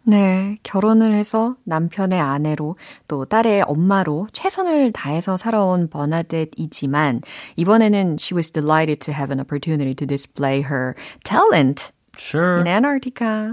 네, 0.07 0.59
결혼을 0.61 1.15
해서 1.15 1.55
남편의 1.63 2.19
아내로 2.19 2.77
또 3.07 3.25
딸의 3.25 3.63
엄마로 3.63 4.27
최선을 4.33 4.91
다해서 4.91 5.35
살아온 5.35 5.89
버나뎃이지만 5.89 7.21
이번에는 7.55 8.17
she 8.19 8.35
was 8.35 8.51
delighted 8.51 8.99
to 8.99 9.11
have 9.11 9.33
an 9.33 9.39
opportunity 9.39 9.95
to 9.95 10.05
display 10.05 10.61
her 10.61 10.93
talent 11.23 11.91
Sure. 12.17 12.59
in 12.59 12.67
Antarctica. 12.67 13.51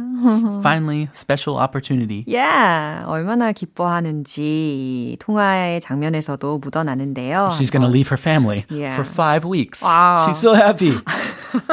Finally, 0.62 1.09
special 1.12 1.57
opportunity. 1.59 2.25
yeah, 2.26 3.04
얼마나 3.07 3.52
기뻐하는지 3.52 5.16
통화의 5.21 5.81
장면에서도 5.81 6.59
묻어나는데요. 6.59 7.50
She's 7.52 7.71
gonna 7.71 7.88
leave 7.88 8.09
her 8.09 8.16
family 8.21 8.64
Yeah. 8.71 8.95
for 8.95 9.04
five 9.04 9.45
weeks. 9.45 9.83
Wow. 9.83 10.26
She's 10.28 10.38
so 10.38 10.54
happy. 10.54 10.99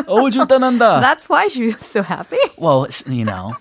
오주 0.07 0.47
떠난다. 0.47 0.99
That's 1.01 1.29
why 1.29 1.47
she 1.47 1.67
was 1.67 1.79
so 1.85 2.01
happy. 2.01 2.39
Well, 2.57 2.87
you 3.07 3.23
know. 3.23 3.53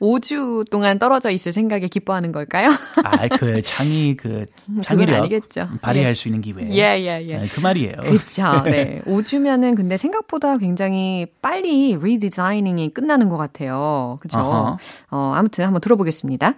5주 0.00 0.68
동안 0.70 0.98
떨어져 0.98 1.30
있을 1.30 1.52
생각에 1.52 1.86
기뻐하는 1.86 2.32
걸까요? 2.32 2.70
아, 3.04 3.28
그 3.28 3.62
창의 3.62 4.16
그 4.16 4.46
창의력 4.82 5.20
아니겠죠. 5.20 5.68
발휘할 5.80 6.10
예. 6.10 6.14
수 6.14 6.28
있는 6.28 6.40
기회. 6.40 6.68
예, 6.70 6.98
예, 7.00 7.24
예. 7.28 7.38
네, 7.38 7.48
그 7.48 7.60
말이에요. 7.60 7.96
그쵸. 8.02 8.62
네. 8.64 9.00
5주면은 9.06 9.76
근데 9.76 9.96
생각보다 9.96 10.56
굉장히 10.58 11.26
빨리 11.40 11.96
리디자이닝 12.00 12.69
이 12.78 12.92
끝나는 12.92 13.28
것 13.28 13.36
같아요. 13.36 14.18
그죠? 14.20 14.38
어허. 14.38 14.78
어, 15.10 15.32
아무튼 15.34 15.64
한번 15.64 15.80
들어보겠습니다. 15.80 16.54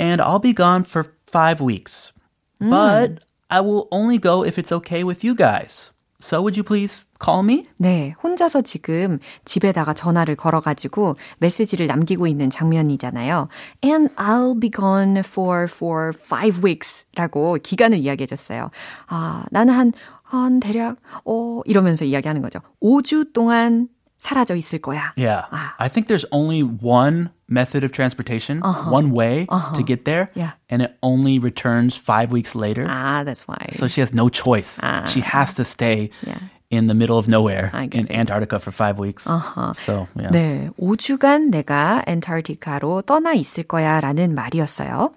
And 0.00 0.22
I'll 0.22 0.42
be 0.42 0.54
gone 0.54 0.84
for 0.84 1.10
five 1.28 1.62
weeks. 1.62 2.12
But 2.58 3.24
I 3.50 3.60
will 3.60 3.88
only 3.90 4.18
go 4.18 4.44
if 4.44 4.58
it's 4.58 4.72
okay 4.72 5.04
with 5.04 5.24
you 5.26 5.34
guys. 5.36 5.92
So 6.20 6.40
would 6.40 6.56
you 6.56 6.62
please 6.62 7.04
call 7.22 7.42
me? 7.42 7.66
네. 7.78 8.14
혼자서 8.22 8.62
지금 8.62 9.18
집에다가 9.44 9.92
전화를 9.92 10.36
걸어가지고 10.36 11.16
메시지를 11.38 11.88
남기고 11.88 12.28
있는 12.28 12.48
장면이잖아요. 12.48 13.48
And 13.84 14.14
I'll 14.14 14.58
be 14.58 14.70
gone 14.70 15.18
for, 15.18 15.64
for 15.64 16.12
five 16.14 16.64
weeks 16.64 17.04
라고 17.16 17.58
기간을 17.60 17.98
이야기해줬어요. 17.98 18.70
아, 19.08 19.44
나는 19.50 19.74
한, 19.74 19.92
한 20.22 20.60
대략, 20.60 20.98
어, 21.24 21.60
이러면서 21.64 22.04
이야기하는 22.04 22.40
거죠. 22.40 22.60
5주 22.80 23.32
동안 23.32 23.88
사라져 24.21 24.55
있을 24.55 24.79
거야. 24.79 25.13
Yeah. 25.15 25.45
Ah. 25.51 25.75
I 25.77 25.87
think 25.89 26.07
there's 26.07 26.25
only 26.31 26.61
one 26.61 27.29
method 27.47 27.83
of 27.83 27.91
transportation, 27.91 28.61
one 28.89 29.11
way 29.11 29.45
to 29.75 29.83
get 29.83 30.05
there, 30.05 30.31
Yeah. 30.33 30.51
and 30.69 30.81
it 30.81 30.97
only 31.03 31.37
returns 31.39 31.95
five 31.95 32.31
weeks 32.31 32.55
later. 32.55 32.85
아, 32.89 33.23
that's 33.23 33.47
why. 33.47 33.69
So 33.71 33.87
she 33.87 34.01
has 34.01 34.13
no 34.13 34.27
choice. 34.27 34.79
Ah. 34.81 35.05
She 35.05 35.21
has 35.21 35.53
to 35.55 35.63
stay 35.63 36.09
Yeah. 36.25 36.39
in 36.69 36.87
the 36.87 36.93
middle 36.95 37.17
of 37.17 37.29
nowhere 37.29 37.69
I 37.73 37.85
get 37.85 38.01
in 38.01 38.05
it. 38.07 38.11
Antarctica 38.11 38.59
for 38.59 38.71
five 38.73 38.97
weeks. 38.99 39.23
So, 39.23 40.07
yeah. 40.19 40.31
네, 40.33 40.69
5주간 40.81 41.49
내가 41.51 42.03
엔타르티카로 42.07 43.03
떠나 43.03 43.33
있을 43.33 43.63
거야 43.63 44.01
라는 44.01 44.33
말이었어요. 44.35 45.13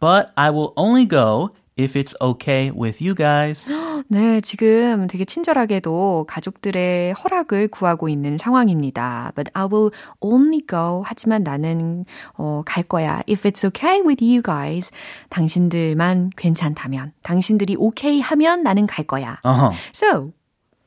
But 0.00 0.30
I 0.36 0.50
will 0.50 0.72
only 0.76 1.06
go 1.06 1.50
if 1.77 1.95
it's 1.95 2.15
okay 2.21 2.71
with 2.71 3.03
you 3.03 3.15
guys. 3.15 3.73
네, 4.07 4.41
지금 4.41 5.07
되게 5.07 5.25
친절하게도 5.25 6.25
가족들의 6.27 7.13
허락을 7.13 7.67
구하고 7.69 8.09
있는 8.09 8.37
상황입니다. 8.37 9.31
But 9.35 9.51
I 9.53 9.67
will 9.71 9.91
only 10.19 10.61
go. 10.67 11.03
하지만 11.05 11.43
나는 11.43 12.05
어, 12.37 12.63
갈 12.65 12.83
거야. 12.83 13.21
If 13.29 13.47
it's 13.49 13.65
okay 13.65 14.01
with 14.01 14.23
you 14.23 14.41
guys. 14.41 14.91
당신들만 15.29 16.31
괜찮다면, 16.35 17.13
당신들이 17.23 17.75
오케이 17.77 18.19
하면 18.21 18.63
나는 18.63 18.87
갈 18.87 19.05
거야. 19.05 19.39
Uh-huh. 19.43 19.73
So, 19.93 20.31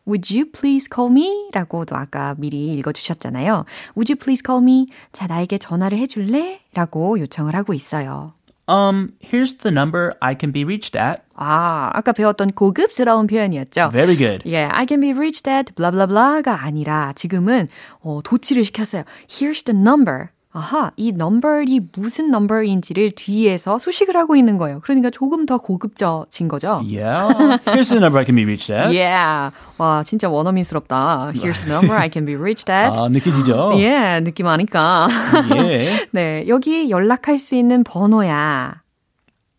Would 0.09 0.35
you 0.35 0.51
please 0.51 0.89
call 0.93 1.11
me? 1.13 1.51
라고도 1.53 1.95
아까 1.95 2.35
미리 2.37 2.73
읽어주셨잖아요. 2.73 3.65
Would 3.97 4.11
you 4.11 4.17
please 4.19 4.43
call 4.45 4.61
me? 4.61 4.89
자, 5.13 5.29
나에게 5.29 5.59
전화를 5.59 5.99
해줄래? 5.99 6.61
라고 6.75 7.21
요청을 7.21 7.55
하고 7.55 7.75
있어요. 7.75 8.33
Um, 8.71 9.15
here's 9.19 9.55
the 9.55 9.73
number 9.73 10.15
I 10.23 10.37
can 10.37 10.53
be 10.53 10.65
reached 10.65 10.97
at. 10.97 11.23
아, 11.35 11.91
아까 11.93 12.13
배웠던 12.13 12.53
고급스러운 12.53 13.27
표현이었죠. 13.27 13.91
Very 13.91 14.17
good. 14.17 14.45
예, 14.47 14.63
I 14.63 14.87
can 14.87 15.01
be 15.01 15.11
reached 15.13 15.51
at 15.51 15.75
blah 15.75 15.91
blah 15.91 16.07
blah가 16.07 16.63
아니라 16.63 17.13
지금은 17.15 17.67
어, 18.03 18.21
도치를 18.23 18.63
시켰어요. 18.63 19.03
Here's 19.29 19.65
the 19.65 19.77
number. 19.77 20.29
아하, 20.53 20.91
이 20.97 21.11
number이 21.11 21.81
무슨 21.97 22.27
number인지를 22.27 23.13
뒤에서 23.13 23.79
수식을 23.79 24.17
하고 24.17 24.35
있는 24.35 24.59
거예요. 24.59 24.81
그러니까 24.81 25.09
조금 25.09 25.47
더 25.47 25.59
고급져진 25.59 26.49
거죠. 26.49 26.83
Yeah. 26.85 27.61
Here's 27.67 27.91
the 27.91 28.01
number 28.01 28.19
I 28.19 28.25
can 28.25 28.35
be 28.35 28.45
reached 28.45 28.69
at. 28.75 28.93
Yeah. 28.93 29.55
와, 29.79 30.03
진짜 30.03 30.29
원어민스럽다. 30.29 31.33
Here's 31.37 31.65
the 31.65 31.73
number 31.73 31.97
I 31.97 32.11
can 32.13 32.25
be 32.27 32.35
reached 32.35 32.69
at. 32.69 32.99
아, 32.99 33.09
느껴지죠? 33.09 33.75
예, 33.79 34.21
느낌 34.25 34.49
아니까. 34.49 35.09
예. 35.55 36.09
네, 36.11 36.45
여기 36.49 36.91
연락할 36.91 37.39
수 37.39 37.55
있는 37.55 37.85
번호야. 37.85 38.83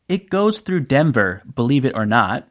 It 0.10 0.29
goes 0.29 0.62
through 0.62 0.89
Denver, 0.89 1.39
believe 1.55 1.88
it 1.88 1.95
or 1.95 2.05
not. 2.05 2.50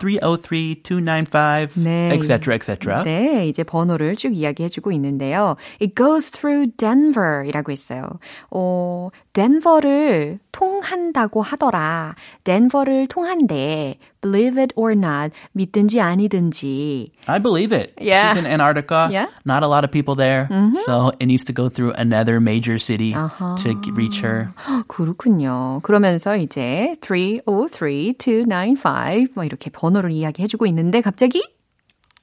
303-295, 0.00 1.82
네. 1.82 2.10
etc., 2.14 2.54
etc. 2.54 3.02
네, 3.04 3.46
이제 3.48 3.62
번호를 3.62 4.16
쭉 4.16 4.34
이야기해 4.34 4.68
주고 4.68 4.92
있는데요. 4.92 5.56
It 5.80 5.94
goes 5.94 6.30
through 6.30 6.72
Denver 6.76 7.46
이라고 7.46 7.72
했어요. 7.72 8.18
어, 8.50 9.08
덴버를 9.38 10.40
통한다고 10.50 11.42
하더라. 11.42 12.16
덴버를 12.42 13.06
통한대. 13.06 13.98
Believe 14.20 14.60
it 14.60 14.72
or 14.74 14.94
not. 14.96 15.30
믿든지 15.52 16.00
아니든지. 16.00 17.12
I 17.26 17.38
believe 17.38 17.72
it. 17.72 17.92
Yeah. 18.00 18.32
She's 18.34 18.38
in 18.38 18.46
Antarctica. 18.46 19.08
Yeah. 19.12 19.26
Not 19.46 19.62
a 19.62 19.68
lot 19.68 19.84
of 19.84 19.92
people 19.92 20.16
there. 20.16 20.48
So 20.84 21.12
it 21.20 21.26
needs 21.26 21.44
to 21.44 21.52
go 21.52 21.68
through 21.68 21.92
another 21.96 22.40
major 22.40 22.78
city 22.78 23.12
to 23.12 23.74
g- 23.80 23.92
reach 23.92 24.18
her. 24.24 24.48
그렇군요. 24.88 25.78
그러면서 25.84 26.36
이제 26.36 26.96
303-295 27.00 29.28
뭐 29.36 29.44
이렇게 29.44 29.70
번호를 29.70 30.10
이야기해 30.10 30.48
주고 30.48 30.66
있는데 30.66 31.00
갑자기 31.00 31.44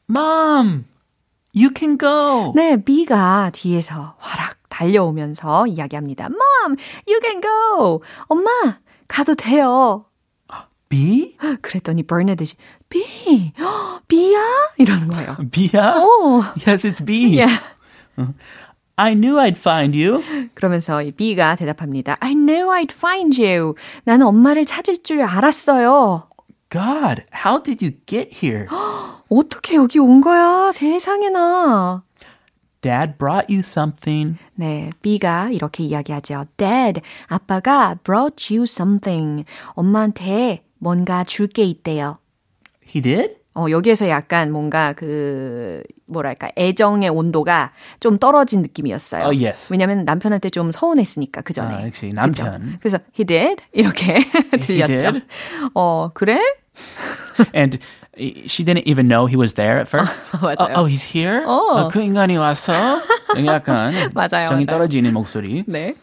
Mom, 0.10 0.84
you 1.55 1.69
can 1.75 1.97
go. 1.97 2.51
네, 2.55 2.75
B가 2.77 3.51
뒤에서 3.53 4.15
화락 4.19 4.57
달려오면서 4.69 5.67
이야기합니다. 5.67 6.25
Mom, 6.25 6.75
you 7.07 7.19
can 7.24 7.41
go. 7.41 8.01
엄마, 8.27 8.50
가도 9.07 9.35
돼요. 9.35 10.05
B? 10.89 11.35
그랬더니 11.62 12.03
버나드이 12.03 12.47
B, 12.89 13.53
B야? 14.07 14.39
이러는 14.77 15.07
거예요. 15.07 15.35
B야? 15.51 15.95
오, 15.97 16.41
Yes, 16.67 16.88
it's 16.88 17.03
B. 17.05 17.38
yeah. 17.39 17.59
I 18.97 19.13
knew 19.13 19.35
I'd 19.38 19.57
find 19.57 19.97
you. 19.97 20.24
그러면서 20.53 21.01
이 21.01 21.12
B가 21.12 21.55
대답합니다. 21.55 22.17
I 22.21 22.33
knew 22.33 22.67
I'd 22.69 22.91
find 22.93 23.41
you. 23.43 23.74
나는 24.05 24.25
엄마를 24.27 24.65
찾을 24.65 25.01
줄 25.03 25.21
알았어요. 25.21 26.29
God, 26.69 27.24
how 27.31 27.62
did 27.62 27.81
you 27.86 27.93
get 28.05 28.29
here? 28.43 28.67
어떻게 29.29 29.75
여기 29.75 30.00
온 30.00 30.22
거야? 30.22 30.72
세상에나. 30.72 32.03
Dad 32.81 33.13
brought 33.17 33.51
you 33.51 33.60
something. 33.60 34.38
네, 34.55 34.89
B가 35.01 35.50
이렇게 35.51 35.84
이야기하죠. 35.84 36.45
Dad, 36.57 37.01
아빠가 37.27 37.95
brought 38.03 38.53
you 38.53 38.63
something. 38.63 39.45
엄마한테 39.69 40.63
뭔가 40.77 41.24
줄 41.24 41.48
게 41.48 41.63
있대요. 41.63 42.17
He 42.88 43.01
did? 43.01 43.38
어, 43.55 43.67
여기에서 43.69 44.09
약간 44.09 44.51
뭔가 44.51 44.91
그, 44.93 45.81
뭐랄까, 46.07 46.51
애정의 46.57 47.07
온도가 47.09 47.71
좀 48.01 48.17
떨어진 48.19 48.62
느낌이었어요. 48.62 49.24
Oh, 49.24 49.45
yes. 49.45 49.71
왜냐면 49.71 50.03
남편한테 50.03 50.50
좀 50.50 50.74
서운했으니까, 50.74 51.41
그 51.41 51.53
전에. 51.53 51.74
아, 51.74 51.85
역시 51.88 52.09
남편. 52.13 52.77
그래서, 52.81 53.00
he 53.17 53.25
did? 53.25 53.63
이렇게 53.71 54.19
들렸죠. 54.59 55.12
did? 55.12 55.25
어, 55.74 56.09
그래? 56.13 56.38
And 57.53 57.79
she 58.17 58.63
didn't 58.65 58.88
even 58.88 59.07
know 59.07 59.25
he 59.25 59.38
was 59.38 59.53
there 59.53 59.79
at 59.79 59.88
first. 59.88 60.31
맞아요. 60.41 60.75
Oh, 60.75 60.83
oh, 60.83 60.85
he's 60.85 61.03
here? 61.05 61.45
어. 61.47 61.77
아, 61.77 61.88
그 61.88 62.01
인간이 62.01 62.35
왔어? 62.38 62.74
약간 63.45 63.93
맞아요, 64.13 64.47
정이 64.47 64.65
맞아요. 64.65 64.65
떨어지는 64.65 65.13
목소리. 65.13 65.63
네. 65.67 65.95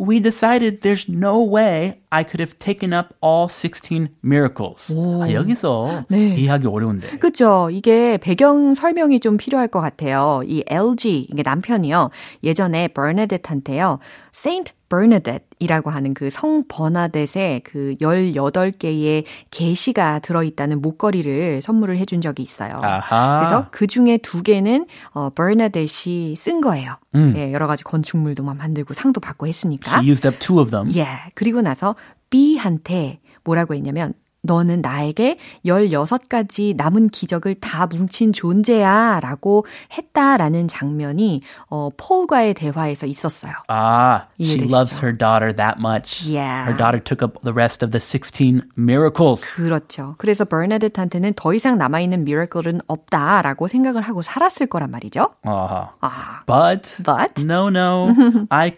We 0.00 0.20
decided 0.20 0.82
there's 0.82 1.10
no 1.10 1.42
way 1.42 2.00
I 2.10 2.22
could 2.22 2.38
have 2.40 2.56
taken 2.56 2.92
up 2.92 3.14
all 3.20 3.48
16 3.48 4.10
miracles. 4.22 4.94
아, 4.94 5.32
여기서 5.32 6.04
네. 6.08 6.36
이해하기 6.36 6.68
어려운데. 6.68 7.18
그죠. 7.18 7.68
이게 7.72 8.16
배경 8.16 8.74
설명이 8.74 9.18
좀 9.18 9.36
필요할 9.36 9.66
것 9.66 9.80
같아요. 9.80 10.42
이 10.46 10.62
LG, 10.68 11.26
이게 11.30 11.42
남편이요. 11.42 12.10
예전에 12.44 12.88
버나뎃한테요. 12.88 13.98
Saint 14.32 14.72
Bernadette이라고 14.88 15.90
하는 15.90 16.14
그 16.14 16.30
성 16.30 16.64
버나뎃의 16.68 17.62
그 17.64 17.94
18개의 18.00 19.24
계시가 19.50 20.20
들어있다는 20.20 20.80
목걸이를 20.80 21.60
선물을 21.60 21.96
해준 21.98 22.20
적이 22.20 22.42
있어요. 22.42 22.72
아하. 22.82 23.38
그래서 23.40 23.66
그 23.70 23.86
중에 23.86 24.18
두 24.18 24.42
개는 24.42 24.86
어, 25.12 25.30
버나뎃이 25.30 26.36
쓴 26.36 26.60
거예요. 26.60 26.96
예, 27.36 27.52
여러 27.52 27.66
가지 27.66 27.82
건축물도 27.84 28.42
막 28.44 28.56
만들고 28.56 28.94
상도 28.94 29.20
받고 29.20 29.46
했으니까. 29.46 29.90
She 29.98 30.08
used 30.10 30.26
up 30.28 30.38
two 30.38 30.60
of 30.60 30.70
them. 30.70 30.90
예. 30.96 31.06
그리고 31.34 31.60
나서 31.62 31.94
B한테 32.30 33.20
뭐라고 33.44 33.74
했냐면 33.74 34.12
너는 34.42 34.80
나에게 34.80 35.38
16가지 35.66 36.76
남은 36.76 37.08
기적을 37.08 37.56
다 37.56 37.86
뭉친 37.86 38.32
존재야 38.32 39.20
라고 39.20 39.66
했다라는 39.96 40.68
장면이 40.68 41.42
어, 41.68 41.90
폴과의 41.96 42.54
대화에서 42.54 43.06
있었어요. 43.06 43.52
Ah, 43.68 44.26
she 44.40 44.62
loves 44.70 44.98
her 45.02 45.12
daughter 45.16 45.52
that 45.54 45.78
much. 45.78 46.24
Yeah. 46.24 46.64
Her 46.64 46.76
daughter 46.76 47.00
took 47.02 47.22
up 47.22 47.38
the 47.42 47.52
rest 47.52 47.84
of 47.84 47.90
the 47.90 48.00
16 48.00 48.62
miracles. 48.76 49.42
그렇죠. 49.42 50.14
그래서 50.18 50.44
버나뎃한테는 50.44 51.34
더 51.34 51.52
이상 51.52 51.76
남아있는 51.78 52.24
미러클은 52.24 52.80
없다라고 52.86 53.68
생각을 53.68 54.02
하고 54.02 54.22
살았을 54.22 54.66
거란 54.66 54.90
말이죠. 54.90 55.34
Uh-huh. 55.44 55.88
아, 56.00 56.42
But, 56.46 57.02
But? 57.04 57.42
no, 57.42 57.68
no, 57.68 58.12
I, 58.50 58.72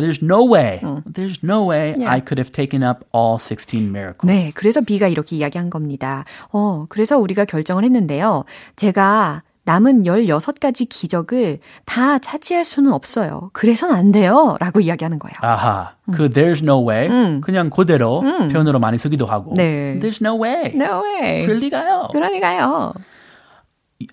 there's 0.00 0.22
no 0.22 0.44
way, 0.44 0.80
there's 1.06 1.42
no 1.42 1.64
way 1.68 1.94
Yeah. 1.96 2.10
I 2.12 2.20
could 2.20 2.38
have 2.38 2.50
taken 2.52 2.82
up 2.82 3.04
all 3.14 3.38
16 3.38 3.90
miracles. 3.90 4.26
네, 4.26 4.52
그래서 4.54 4.80
B가 4.80 5.08
이렇게 5.08 5.36
이야기한 5.36 5.70
겁니다. 5.70 6.24
어, 6.52 6.86
그래서 6.88 7.18
우리가 7.18 7.44
결정을 7.44 7.84
했는데요. 7.84 8.44
제가 8.76 9.42
남은 9.64 10.04
16가지 10.04 10.88
기적을 10.88 11.58
다 11.86 12.18
차지할 12.20 12.64
수는 12.64 12.92
없어요. 12.92 13.50
그래선 13.52 13.90
안 13.90 14.12
돼요. 14.12 14.56
라고 14.60 14.80
이야기하는 14.80 15.18
거예요. 15.18 15.34
아하, 15.40 15.94
그 16.12 16.30
there's 16.30 16.62
no 16.62 16.88
way, 16.88 17.08
그냥 17.40 17.68
그대로 17.70 18.20
표현으로 18.20 18.78
많이 18.78 18.96
쓰기도 18.96 19.26
하고. 19.26 19.54
네. 19.56 19.98
There's 20.00 20.24
no 20.24 20.40
way. 20.40 20.72
No 20.74 21.02
way. 21.02 21.42
그럴 21.42 21.58
리가요. 21.58 22.08
그러니까요. 22.12 22.94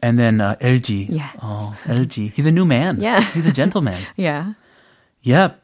And 0.02 0.18
then 0.18 0.40
uh, 0.42 0.56
LG. 0.62 1.10
Yeah. 1.10 1.32
Oh, 1.44 1.76
LG. 1.86 2.32
He's 2.34 2.46
a 2.48 2.52
new 2.52 2.66
man. 2.66 3.00
Yeah. 3.02 3.22
He's 3.34 3.46
a 3.46 3.52
gentleman. 3.52 4.02
Yeah. 4.16 4.54
yep. 5.24 5.63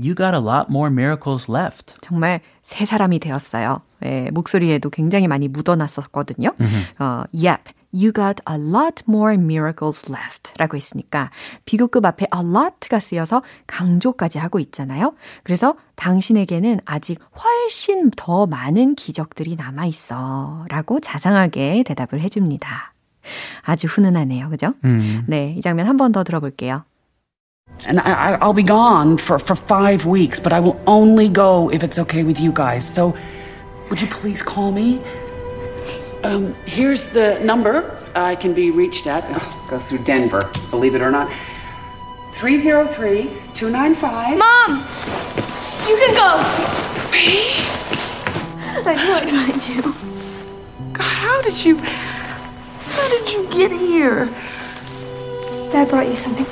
You 0.00 0.14
got 0.14 0.34
a 0.34 0.40
lot 0.40 0.66
more 0.70 0.90
miracles 0.92 1.50
left. 1.50 1.94
정말 2.00 2.40
새 2.62 2.84
사람이 2.84 3.18
되었어요. 3.18 3.80
예, 4.04 4.30
목소리에도 4.30 4.90
굉장히 4.90 5.26
많이 5.28 5.48
묻어났었거든요. 5.48 6.50
어, 6.98 7.24
yep. 7.34 7.62
You 7.92 8.12
got 8.12 8.42
a 8.48 8.56
lot 8.56 9.02
more 9.08 9.34
miracles 9.34 10.12
left. 10.12 10.52
라고 10.58 10.76
했으니까 10.76 11.30
비교급 11.64 12.04
앞에 12.04 12.26
a 12.34 12.40
lot가 12.40 13.00
쓰여서 13.00 13.42
강조까지 13.66 14.38
하고 14.38 14.58
있잖아요. 14.60 15.14
그래서 15.42 15.74
당신에게는 15.96 16.80
아직 16.84 17.18
훨씬 17.42 18.10
더 18.14 18.46
많은 18.46 18.94
기적들이 18.94 19.56
남아 19.56 19.86
있어. 19.86 20.66
라고 20.68 21.00
자상하게 21.00 21.82
대답을 21.86 22.20
해줍니다. 22.20 22.92
아주 23.62 23.86
훈훈하네요. 23.86 24.48
그죠? 24.50 24.74
네, 25.26 25.54
이 25.56 25.60
장면 25.62 25.86
한 25.86 25.96
번 25.96 26.12
더 26.12 26.24
들어볼게요. 26.24 26.84
And 27.86 28.00
I, 28.00 28.32
I, 28.32 28.34
I'll 28.40 28.52
be 28.52 28.62
gone 28.62 29.16
for, 29.16 29.38
for 29.38 29.54
five 29.54 30.04
weeks, 30.04 30.40
but 30.40 30.52
I 30.52 30.60
will 30.60 30.80
only 30.86 31.28
go 31.28 31.70
if 31.70 31.82
it's 31.82 31.98
okay 31.98 32.22
with 32.22 32.40
you 32.40 32.52
guys. 32.52 32.86
So, 32.86 33.16
would 33.88 34.00
you 34.00 34.08
please 34.08 34.42
call 34.42 34.72
me? 34.72 35.00
Um, 36.24 36.54
here's 36.66 37.04
the 37.06 37.38
number 37.40 38.02
I 38.14 38.34
can 38.34 38.52
be 38.52 38.70
reached 38.70 39.06
at. 39.06 39.24
Oh, 39.28 39.66
goes 39.70 39.88
through 39.88 40.04
Denver, 40.04 40.42
believe 40.70 40.94
it 40.94 41.02
or 41.02 41.10
not. 41.10 41.30
303 42.34 43.30
295. 43.54 44.38
Mom! 44.38 44.78
You 45.88 45.96
can 45.96 46.14
go! 46.14 46.44
I 48.86 48.94
knew 48.94 49.12
I'd 49.12 49.28
find 49.28 49.68
you. 49.68 49.82
How 50.98 51.42
did 51.42 51.64
you. 51.64 51.78
How 51.78 53.08
did 53.08 53.32
you 53.32 53.48
get 53.50 53.70
here? 53.70 54.26
Dad 55.70 55.88
brought 55.88 56.08
you 56.08 56.16
something. 56.16 56.46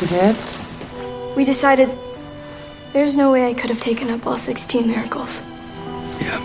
You 0.00 0.06
did? 0.08 0.36
We 1.36 1.44
decided 1.44 1.90
there's 2.94 3.18
no 3.18 3.30
way 3.30 3.46
I 3.46 3.52
could 3.52 3.68
have 3.68 3.80
taken 3.80 4.08
up 4.08 4.26
all 4.26 4.36
16 4.38 4.86
miracles. 4.86 5.42
Yeah. 6.20 6.40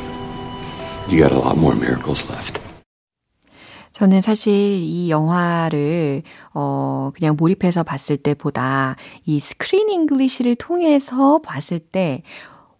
You 1.08 1.24
got 1.24 1.32
a 1.32 1.40
lot 1.40 1.58
more 1.58 1.74
miracles 1.74 2.30
left. 2.30 2.60
저는 3.94 4.20
사실 4.20 4.52
이 4.54 5.10
영화를 5.10 6.24
어 6.54 7.12
그냥 7.16 7.38
몰입해서 7.38 7.84
봤을 7.84 8.18
때보다 8.18 8.98
이 9.26 9.40
스크린 9.40 9.88
잉글리시를 9.90 10.56
통해서 10.56 11.40
봤을 11.42 11.80
때 11.80 12.24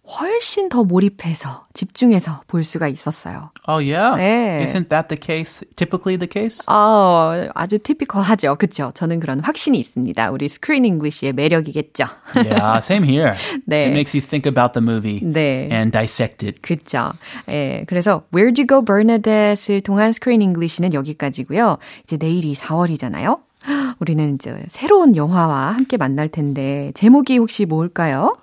훨씬 0.06 0.68
더 0.68 0.84
몰입해서 0.84 1.64
집중해서 1.74 2.42
볼 2.46 2.62
수가 2.62 2.86
있었어요. 2.88 3.50
Oh, 3.66 3.82
yeah? 3.82 4.16
네. 4.16 4.64
Isn't 4.64 4.88
that 4.88 5.08
the 5.08 5.18
case? 5.20 5.66
Typically 5.74 6.16
the 6.16 6.28
case? 6.32 6.62
아, 6.66 7.48
아주 7.54 7.78
티피컬하죠. 7.78 8.54
그렇죠. 8.56 8.92
저는 8.94 9.18
그런 9.20 9.40
확신이 9.40 9.78
있습니다. 9.80 10.30
우리 10.30 10.48
스크린 10.48 10.84
잉글리시의 10.84 11.32
매력이겠죠. 11.32 12.04
yeah, 12.36 12.78
same 12.78 13.04
here. 13.04 13.34
네. 13.66 13.86
It 13.86 13.90
makes 13.90 14.14
you 14.16 14.22
think 14.24 14.48
about 14.48 14.74
the 14.74 14.82
movie 14.82 15.20
네. 15.20 15.68
and 15.72 15.90
dissect 15.90 16.46
it. 16.46 16.60
그쵸. 16.62 17.12
예, 17.48 17.84
그래서 17.88 18.22
Where'd 18.32 18.58
You 18.58 18.66
Go 18.66 18.84
Bernadette을 18.84 19.80
통한 19.80 20.12
Screen 20.12 20.40
English는 20.40 20.94
여기까지고요. 20.94 21.78
이제 22.04 22.16
내일이 22.16 22.54
4월이잖아요. 22.54 23.40
우리는 23.98 24.34
이제 24.36 24.54
새로운 24.68 25.16
영화와 25.16 25.72
함께 25.72 25.96
만날 25.96 26.28
텐데 26.28 26.92
제목이 26.94 27.38
혹시 27.38 27.64
뭘까요? 27.64 28.36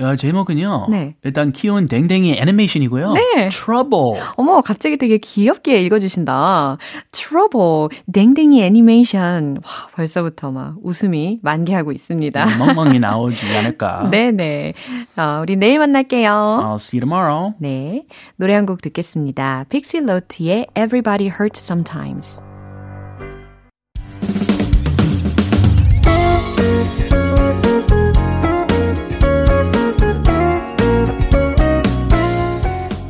야, 0.00 0.16
제목은요. 0.16 0.86
네. 0.90 1.14
일단 1.22 1.52
귀여운 1.52 1.86
댕댕이 1.86 2.34
애니메이션이고요. 2.38 3.12
네. 3.12 3.48
Trouble. 3.48 4.20
어머, 4.36 4.60
갑자기 4.60 4.96
되게 4.96 5.18
귀엽게 5.18 5.80
읽어주신다. 5.82 6.78
Trouble, 7.12 7.88
댕댕이 8.12 8.62
애니메이션. 8.64 9.58
와, 9.64 9.88
벌써부터 9.94 10.50
막 10.50 10.74
웃음이 10.82 11.38
만개하고 11.42 11.92
있습니다. 11.92 12.44
멍멍이 12.58 12.98
나오지 12.98 13.46
않을까. 13.56 14.08
네네. 14.10 14.74
어, 15.16 15.38
우리 15.42 15.56
내일 15.56 15.78
만날게요. 15.78 16.30
I'll 16.30 16.74
see 16.76 16.98
you 16.98 17.06
tomorrow. 17.08 17.54
네. 17.60 18.04
노래 18.36 18.54
한 18.54 18.64
곡 18.66 18.80
듣겠습니다. 18.82 19.64
픽시 19.68 20.00
로트의 20.00 20.66
Everybody 20.76 21.26
Hurts 21.28 21.62
Sometimes. 21.62 22.40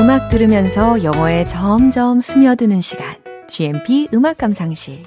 음악 0.00 0.28
들으면서 0.28 1.02
영어에 1.02 1.44
점점 1.44 2.20
스며드는 2.20 2.80
시간 2.80 3.16
GMP 3.48 4.06
음악 4.14 4.38
감상실 4.38 5.02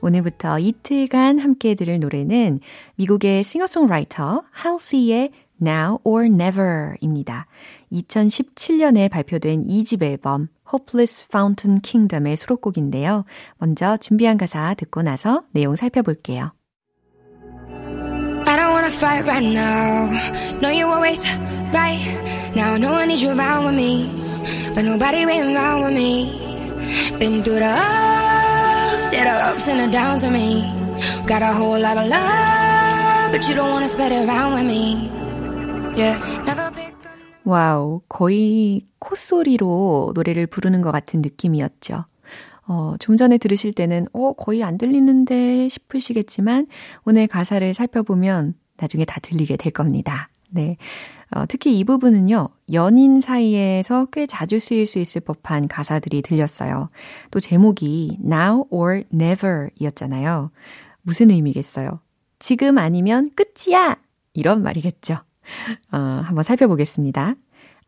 오늘부터 0.00 0.58
이틀간 0.60 1.38
함께 1.38 1.74
들을 1.74 2.00
노래는 2.00 2.60
미국의 2.96 3.44
싱어송라이터 3.44 4.44
할시의 4.50 5.30
Now 5.60 5.98
or 6.04 6.24
Never입니다. 6.24 7.46
2017년에 7.92 9.10
발표된 9.10 9.66
2집 9.66 10.02
앨범 10.02 10.48
Hopeless 10.72 11.26
Fountain 11.28 11.82
Kingdom의 11.82 12.36
수록곡인데요. 12.36 13.26
먼저 13.58 13.98
준비한 13.98 14.38
가사 14.38 14.72
듣고 14.72 15.02
나서 15.02 15.42
내용 15.52 15.76
살펴볼게요. 15.76 16.52
Wanna 18.84 18.96
fight 18.96 19.24
right 19.24 19.42
now. 19.42 20.12
No, 20.60 20.68
you 20.68 20.84
always 20.86 21.24
right. 21.72 22.04
Now 22.54 22.76
no 22.76 22.92
one 22.92 23.08
needs 23.08 23.22
you 23.22 23.30
around 23.30 23.64
with 23.64 23.74
me, 23.74 24.12
but 24.74 24.84
nobody 24.84 25.24
been 25.24 25.56
around 25.56 25.84
with 25.84 25.94
me. 25.94 26.28
Been 27.18 27.42
through 27.42 27.60
the 27.60 27.72
ups, 27.80 29.08
yeah, 29.10 29.24
the 29.24 29.56
ups 29.56 29.68
and 29.68 29.80
the 29.80 29.90
downs 29.90 30.22
with 30.22 30.34
me. 30.34 30.68
Got 31.26 31.40
a 31.40 31.54
whole 31.54 31.80
lot 31.80 31.96
of 31.96 32.12
love, 32.12 33.32
but 33.32 33.48
you 33.48 33.54
don't 33.54 33.72
wanna 33.72 33.88
spread 33.88 34.12
it 34.12 34.28
around 34.28 34.52
with 34.52 34.66
me. 34.66 35.08
Yeah, 35.96 36.20
never. 36.44 36.70
와우, 37.44 38.02
거의 38.06 38.82
콧소리로 38.98 40.12
노래를 40.14 40.46
부르는 40.46 40.82
것 40.82 40.92
같은 40.92 41.22
느낌이었죠. 41.22 42.04
어, 42.66 42.94
좀 42.98 43.16
전에 43.16 43.38
들으실 43.38 43.72
때는, 43.72 44.08
어, 44.12 44.34
거의 44.34 44.62
안 44.62 44.76
들리는데 44.76 45.70
싶으시겠지만, 45.70 46.66
오늘 47.04 47.26
가사를 47.26 47.72
살펴보면 47.72 48.54
나중에 48.76 49.04
다 49.04 49.20
들리게 49.20 49.56
될 49.56 49.72
겁니다. 49.72 50.28
네. 50.50 50.76
어, 51.34 51.44
특히 51.48 51.78
이 51.78 51.84
부분은요, 51.84 52.48
연인 52.72 53.20
사이에서 53.20 54.06
꽤 54.12 54.26
자주 54.26 54.60
쓰일 54.60 54.86
수 54.86 54.98
있을 54.98 55.20
법한 55.20 55.68
가사들이 55.68 56.22
들렸어요. 56.22 56.90
또 57.30 57.40
제목이 57.40 58.18
now 58.24 58.66
or 58.70 59.02
never 59.12 59.68
이었잖아요. 59.78 60.50
무슨 61.02 61.30
의미겠어요? 61.30 62.00
지금 62.38 62.78
아니면 62.78 63.30
끝이야! 63.34 63.96
이런 64.32 64.62
말이겠죠. 64.62 65.14
어, 65.92 65.96
한번 65.96 66.42
살펴보겠습니다. 66.44 67.34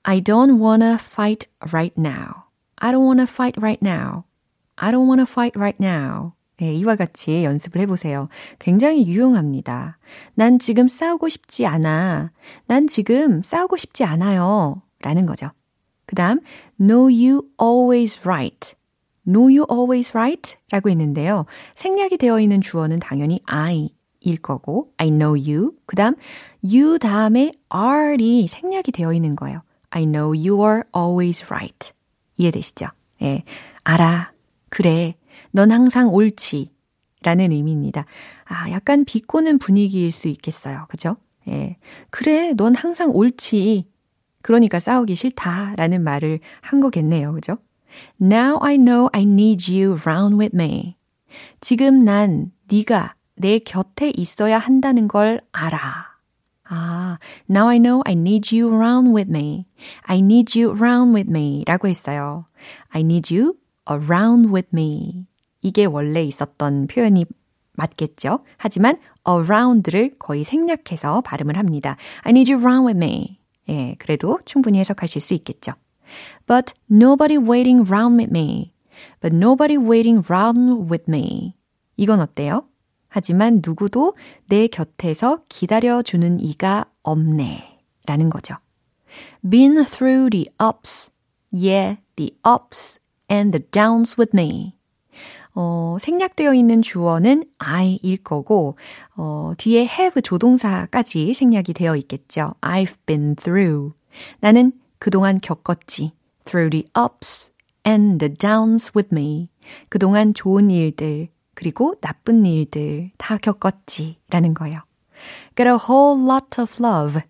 I 0.02 0.20
don't 0.20 0.60
wanna 0.60 0.94
fight 1.00 1.48
right 1.72 1.94
now. 1.98 2.44
I 2.76 2.92
don't 2.92 3.04
wanna 3.04 3.24
fight 3.24 3.60
right 3.60 3.84
now. 3.84 4.24
I 4.76 4.92
don't 4.92 5.06
wanna 5.06 5.26
fight 5.26 5.58
right 5.58 5.76
now. 5.80 6.35
네, 6.58 6.72
이와 6.74 6.96
같이 6.96 7.44
연습을 7.44 7.80
해보세요. 7.82 8.28
굉장히 8.58 9.06
유용합니다. 9.06 9.98
난 10.34 10.58
지금 10.58 10.88
싸우고 10.88 11.28
싶지 11.28 11.66
않아. 11.66 12.32
난 12.66 12.86
지금 12.88 13.42
싸우고 13.42 13.76
싶지 13.76 14.04
않아요. 14.04 14.82
라는 15.00 15.26
거죠. 15.26 15.50
그 16.06 16.14
다음, 16.14 16.40
know 16.78 17.04
you 17.04 17.42
always 17.60 18.20
right. 18.20 18.74
know 19.26 19.48
you 19.48 19.66
always 19.70 20.16
right? 20.16 20.56
라고 20.70 20.88
있는데요. 20.88 21.44
생략이 21.74 22.16
되어 22.16 22.40
있는 22.40 22.60
주어는 22.60 23.00
당연히 23.00 23.40
I 23.44 23.90
일 24.20 24.38
거고, 24.38 24.92
I 24.96 25.10
know 25.10 25.38
you. 25.38 25.72
그 25.84 25.94
다음, 25.94 26.14
you 26.62 26.98
다음에 26.98 27.52
are이 27.74 28.48
생략이 28.48 28.92
되어 28.92 29.12
있는 29.12 29.36
거예요. 29.36 29.62
I 29.90 30.04
know 30.04 30.28
you 30.28 30.64
are 30.64 30.82
always 30.96 31.44
right. 31.44 31.92
이해되시죠? 32.36 32.86
예. 33.22 33.44
알아. 33.84 34.32
그래. 34.68 35.14
넌 35.50 35.70
항상 35.70 36.12
옳지. 36.12 36.70
라는 37.22 37.50
의미입니다. 37.50 38.04
아, 38.44 38.70
약간 38.70 39.04
비꼬는 39.04 39.58
분위기일 39.58 40.12
수 40.12 40.28
있겠어요. 40.28 40.86
그죠? 40.88 41.16
예. 41.48 41.76
그래. 42.10 42.52
넌 42.54 42.74
항상 42.74 43.10
옳지. 43.10 43.88
그러니까 44.42 44.78
싸우기 44.78 45.14
싫다. 45.14 45.74
라는 45.76 46.04
말을 46.04 46.38
한 46.60 46.80
거겠네요. 46.80 47.32
그죠? 47.32 47.58
Now 48.20 48.58
I 48.62 48.76
know 48.76 49.08
I 49.12 49.22
need 49.22 49.72
you 49.72 49.98
round 50.00 50.36
with 50.36 50.54
me. 50.54 50.96
지금 51.60 52.04
난 52.04 52.52
네가 52.70 53.14
내 53.34 53.58
곁에 53.58 54.12
있어야 54.16 54.58
한다는 54.58 55.08
걸 55.08 55.40
알아. 55.52 56.16
아, 56.68 57.18
now 57.48 57.68
I 57.68 57.78
know 57.78 58.02
I 58.04 58.12
need 58.12 58.56
you 58.56 58.72
around 58.72 59.14
with 59.14 59.30
me. 59.30 59.66
I 60.02 60.18
need 60.18 60.58
you 60.60 60.74
around 60.76 61.14
with 61.14 61.30
me 61.30 61.64
라고 61.66 61.88
했어요. 61.88 62.46
I 62.90 63.02
need 63.02 63.34
you 63.34 63.54
around 63.90 64.52
with 64.52 64.68
me. 64.72 65.26
이게 65.62 65.84
원래 65.84 66.22
있었던 66.22 66.86
표현이 66.86 67.26
맞겠죠? 67.72 68.40
하지만 68.56 68.98
around를 69.28 70.16
거의 70.18 70.44
생략해서 70.44 71.20
발음을 71.22 71.56
합니다. 71.56 71.96
I 72.22 72.30
need 72.30 72.52
you 72.52 72.62
around 72.62 72.86
with 72.86 73.04
me. 73.04 73.38
예, 73.68 73.96
그래도 73.98 74.38
충분히 74.44 74.78
해석하실 74.78 75.20
수 75.20 75.34
있겠죠. 75.34 75.72
But 76.46 76.74
nobody 76.90 77.36
waiting 77.36 77.88
around 77.88 78.16
with 78.16 78.30
me. 78.30 78.72
But 79.20 79.34
nobody 79.34 79.76
waiting 79.76 80.24
around 80.24 80.90
with 80.90 81.04
me. 81.08 81.54
이건 81.96 82.20
어때요? 82.20 82.64
하지만 83.08 83.60
누구도 83.64 84.14
내 84.48 84.66
곁에서 84.66 85.40
기다려주는 85.48 86.40
이가 86.40 86.86
없네. 87.02 87.80
라는 88.06 88.30
거죠. 88.30 88.54
Been 89.48 89.84
through 89.84 90.30
the 90.30 90.46
ups, 90.60 91.12
yeah, 91.52 91.98
the 92.16 92.36
ups 92.46 93.00
and 93.30 93.52
the 93.52 93.64
downs 93.70 94.16
with 94.18 94.30
me. 94.34 94.76
어, 95.54 95.96
생략되어 95.98 96.52
있는 96.52 96.82
주어는 96.82 97.44
I일 97.58 98.18
거고, 98.22 98.76
어, 99.16 99.52
뒤에 99.56 99.82
have 99.82 100.20
조동사까지 100.20 101.32
생략이 101.32 101.72
되어 101.72 101.96
있겠죠. 101.96 102.54
I've 102.60 102.96
been 103.06 103.36
through. 103.36 103.94
나는 104.40 104.72
그동안 104.98 105.40
겪었지. 105.40 106.12
Through 106.44 106.70
the 106.70 106.86
ups 106.94 107.52
and 107.86 108.18
the 108.18 108.32
downs 108.32 108.92
with 108.94 109.08
me. 109.12 109.48
그동안 109.88 110.34
좋은 110.34 110.70
일들, 110.70 111.28
그리고 111.54 111.94
나쁜 112.02 112.44
일들 112.44 113.12
다 113.16 113.38
겪었지. 113.38 114.18
라는 114.28 114.52
거예요. 114.52 114.80
Got 115.56 115.68
a 115.68 115.78
whole 115.88 116.22
lot 116.22 116.60
of 116.60 116.74
love. 116.84 117.22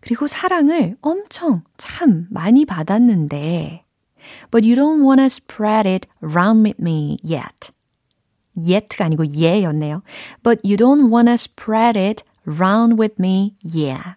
그리고 0.00 0.26
사랑을 0.26 0.96
엄청 1.00 1.62
참 1.76 2.26
많이 2.30 2.64
받았는데, 2.64 3.84
but 4.50 4.64
you 4.66 4.74
don't 4.74 5.02
wanna 5.02 5.26
spread 5.26 5.88
it 5.88 6.08
around 6.22 6.64
with 6.64 6.80
me 6.80 7.18
yet. 7.22 7.72
yet가 8.56 9.04
아니고 9.06 9.24
ye였네요. 9.24 10.02
But 10.42 10.60
you 10.64 10.76
don't 10.76 11.10
wanna 11.12 11.34
spread 11.34 11.98
it 11.98 12.24
around 12.48 13.00
with 13.00 13.14
me, 13.18 13.54
yeah. 13.64 14.16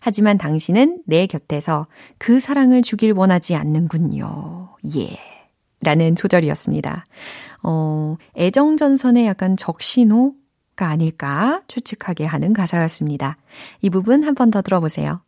하지만 0.00 0.36
당신은 0.36 1.02
내 1.06 1.26
곁에서 1.26 1.86
그 2.18 2.40
사랑을 2.40 2.82
주길 2.82 3.12
원하지 3.12 3.54
않는군요. 3.54 4.74
예. 4.96 5.18
라는 5.82 6.14
소절이었습니다. 6.18 7.06
어, 7.62 8.16
애정전선의 8.36 9.26
약간 9.26 9.56
적신호가 9.56 10.86
아닐까 10.88 11.62
추측하게 11.68 12.26
하는 12.26 12.52
가사였습니다. 12.52 13.38
이 13.80 13.88
부분 13.88 14.24
한 14.24 14.34
번 14.34 14.50
더 14.50 14.60
들어보세요. 14.60 15.22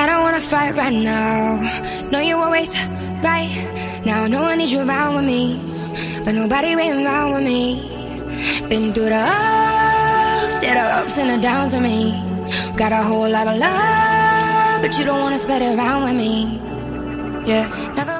I 0.00 0.06
don't 0.06 0.22
wanna 0.22 0.40
fight 0.40 0.74
right 0.76 0.94
now. 0.94 1.60
No, 2.10 2.20
you 2.20 2.34
always 2.34 2.72
right 3.22 3.52
now. 4.02 4.26
No 4.26 4.40
one 4.40 4.56
needs 4.56 4.72
you 4.72 4.80
around 4.80 5.16
with 5.16 5.26
me, 5.26 5.60
but 6.24 6.32
nobody 6.32 6.74
waiting 6.74 7.04
around 7.04 7.34
with 7.34 7.44
me. 7.44 7.84
Been 8.70 8.94
through 8.94 9.10
the 9.12 9.20
ups, 9.20 10.62
yeah, 10.62 10.74
the 10.80 10.86
ups 11.00 11.18
and 11.18 11.28
the 11.28 11.42
downs 11.42 11.74
with 11.74 11.82
me. 11.82 12.16
Got 12.78 12.92
a 12.92 13.02
whole 13.02 13.28
lot 13.28 13.46
of 13.46 13.58
love, 13.58 14.80
but 14.80 14.96
you 14.96 15.04
don't 15.04 15.20
wanna 15.20 15.38
spread 15.38 15.60
it 15.60 15.76
around 15.76 16.04
with 16.04 16.16
me. 16.16 16.58
Yeah, 17.44 17.68
never. 17.94 18.19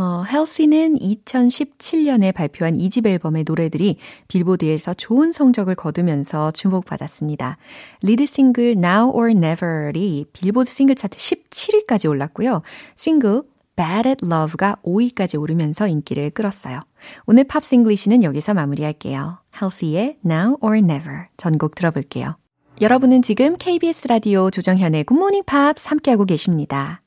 어, 0.00 0.24
헬시는 0.24 0.96
2017년에 0.96 2.32
발표한 2.32 2.74
2집 2.78 3.06
앨범의 3.06 3.44
노래들이 3.46 3.96
빌보드에서 4.28 4.94
좋은 4.94 5.30
성적을 5.30 5.74
거두면서 5.74 6.52
주목받았습니다. 6.52 7.58
lead 8.00 8.24
싱글 8.24 8.76
Now 8.78 9.10
or 9.10 9.32
Never이 9.32 10.24
빌보드 10.32 10.72
싱글 10.72 10.94
차트 10.94 11.18
17위까지 11.18 12.08
올랐고요. 12.08 12.62
싱글 12.96 13.42
Bad 13.76 14.08
at 14.08 14.24
Love가 14.24 14.76
5위까지 14.82 15.38
오르면서 15.38 15.86
인기를 15.86 16.30
끌었어요. 16.30 16.80
오늘 17.26 17.44
Pops 17.44 17.62
English는 17.62 18.22
여기서 18.22 18.54
마무리할게요. 18.54 19.40
할시의 19.60 20.16
Now 20.24 20.56
or 20.62 20.78
Never 20.78 21.26
전곡 21.36 21.74
들어볼게요. 21.74 22.38
여러분은 22.80 23.20
지금 23.20 23.54
KBS 23.58 24.08
라디오 24.08 24.50
조정현의 24.50 25.04
굿모닝 25.04 25.42
팝스 25.44 25.88
함께하고 25.90 26.24
계십니다. 26.24 27.02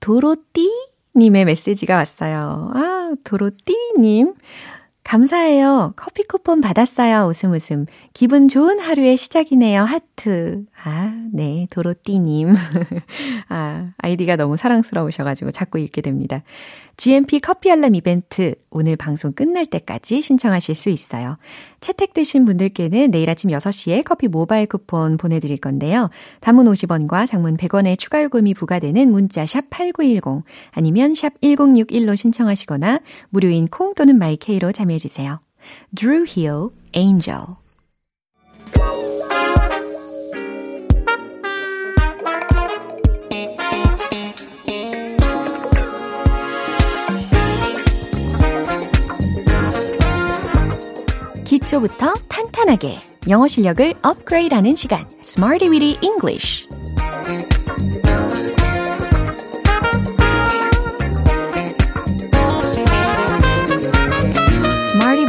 도로띠 0.00 0.89
님의 1.20 1.44
메시지가 1.44 1.94
왔어요. 1.94 2.70
아, 2.74 3.12
도로띠 3.24 3.74
님. 3.98 4.34
감사해요. 5.04 5.92
커피 5.96 6.22
쿠폰 6.22 6.60
받았어요. 6.60 7.26
웃음 7.28 7.52
웃음. 7.52 7.86
기분 8.14 8.48
좋은 8.48 8.78
하루의 8.78 9.16
시작이네요. 9.16 9.82
하트. 9.82 10.64
아, 10.82 11.12
네. 11.32 11.66
도로띠님. 11.70 12.54
아, 13.50 13.92
아이디가 13.98 14.36
너무 14.36 14.56
사랑스러우셔가지고 14.56 15.50
자꾸 15.50 15.78
읽게 15.78 16.00
됩니다. 16.00 16.42
GMP 16.96 17.40
커피 17.40 17.70
알람 17.70 17.94
이벤트 17.94 18.54
오늘 18.70 18.96
방송 18.96 19.32
끝날 19.32 19.66
때까지 19.66 20.22
신청하실 20.22 20.74
수 20.74 20.88
있어요. 20.88 21.36
채택되신 21.80 22.46
분들께는 22.46 23.10
내일 23.10 23.28
아침 23.28 23.50
6시에 23.50 24.04
커피 24.04 24.28
모바일 24.28 24.66
쿠폰 24.66 25.18
보내드릴 25.18 25.58
건데요. 25.58 26.08
단문 26.40 26.66
50원과 26.66 27.26
장문 27.26 27.56
100원의 27.56 27.98
추가 27.98 28.22
요금이 28.22 28.54
부과되는 28.54 29.10
문자 29.10 29.44
샵 29.44 29.68
8910 29.68 30.44
아니면 30.72 31.14
샵 31.14 31.38
1061로 31.42 32.16
신청하시거나 32.16 33.00
무료인 33.28 33.68
콩 33.68 33.94
또는 33.94 34.18
마이케이로 34.18 34.72
참여해주세요. 34.72 35.40
Drew 35.94 36.24
Hill, 36.26 36.68
Angel 36.96 37.44
기초부터 51.70 52.14
탄탄하게 52.28 52.98
영어 53.28 53.46
실력을 53.46 53.94
업그레이드하는 54.02 54.74
시간 54.74 55.06
Smarty 55.22 55.70
Weedy 55.70 55.98
English 56.02 56.66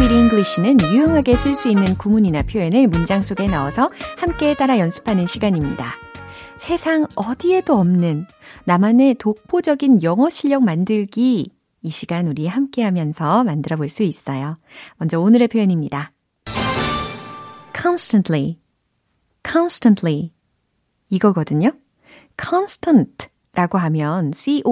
English는 0.01 0.77
유용하게 0.81 1.35
쓸 1.35 1.55
수 1.55 1.69
있는 1.69 1.95
구문이나 1.95 2.41
표현을 2.41 2.87
문장 2.87 3.21
속에 3.21 3.45
넣어서 3.47 3.87
함께 4.17 4.55
따라 4.55 4.79
연습하는 4.79 5.27
시간입니다. 5.27 5.93
세상 6.57 7.05
어디에도 7.15 7.75
없는 7.77 8.25
나만의 8.65 9.15
독보적인 9.15 10.03
영어 10.03 10.29
실력 10.29 10.63
만들기 10.63 11.51
이 11.83 11.89
시간 11.89 12.27
우리 12.27 12.47
함께 12.47 12.83
하면서 12.83 13.43
만들어 13.43 13.77
볼 13.77 13.89
수 13.89 14.03
있어요. 14.03 14.57
먼저 14.97 15.19
오늘의 15.19 15.47
표현입니다. 15.47 16.11
Constantly, 17.81 18.59
constantly 19.43 20.31
이거거든요. 21.09 21.71
constant 22.39 23.27
라고 23.53 23.77
하면 23.79 24.31
c-o-n-s-t-a-n-t 24.33 24.71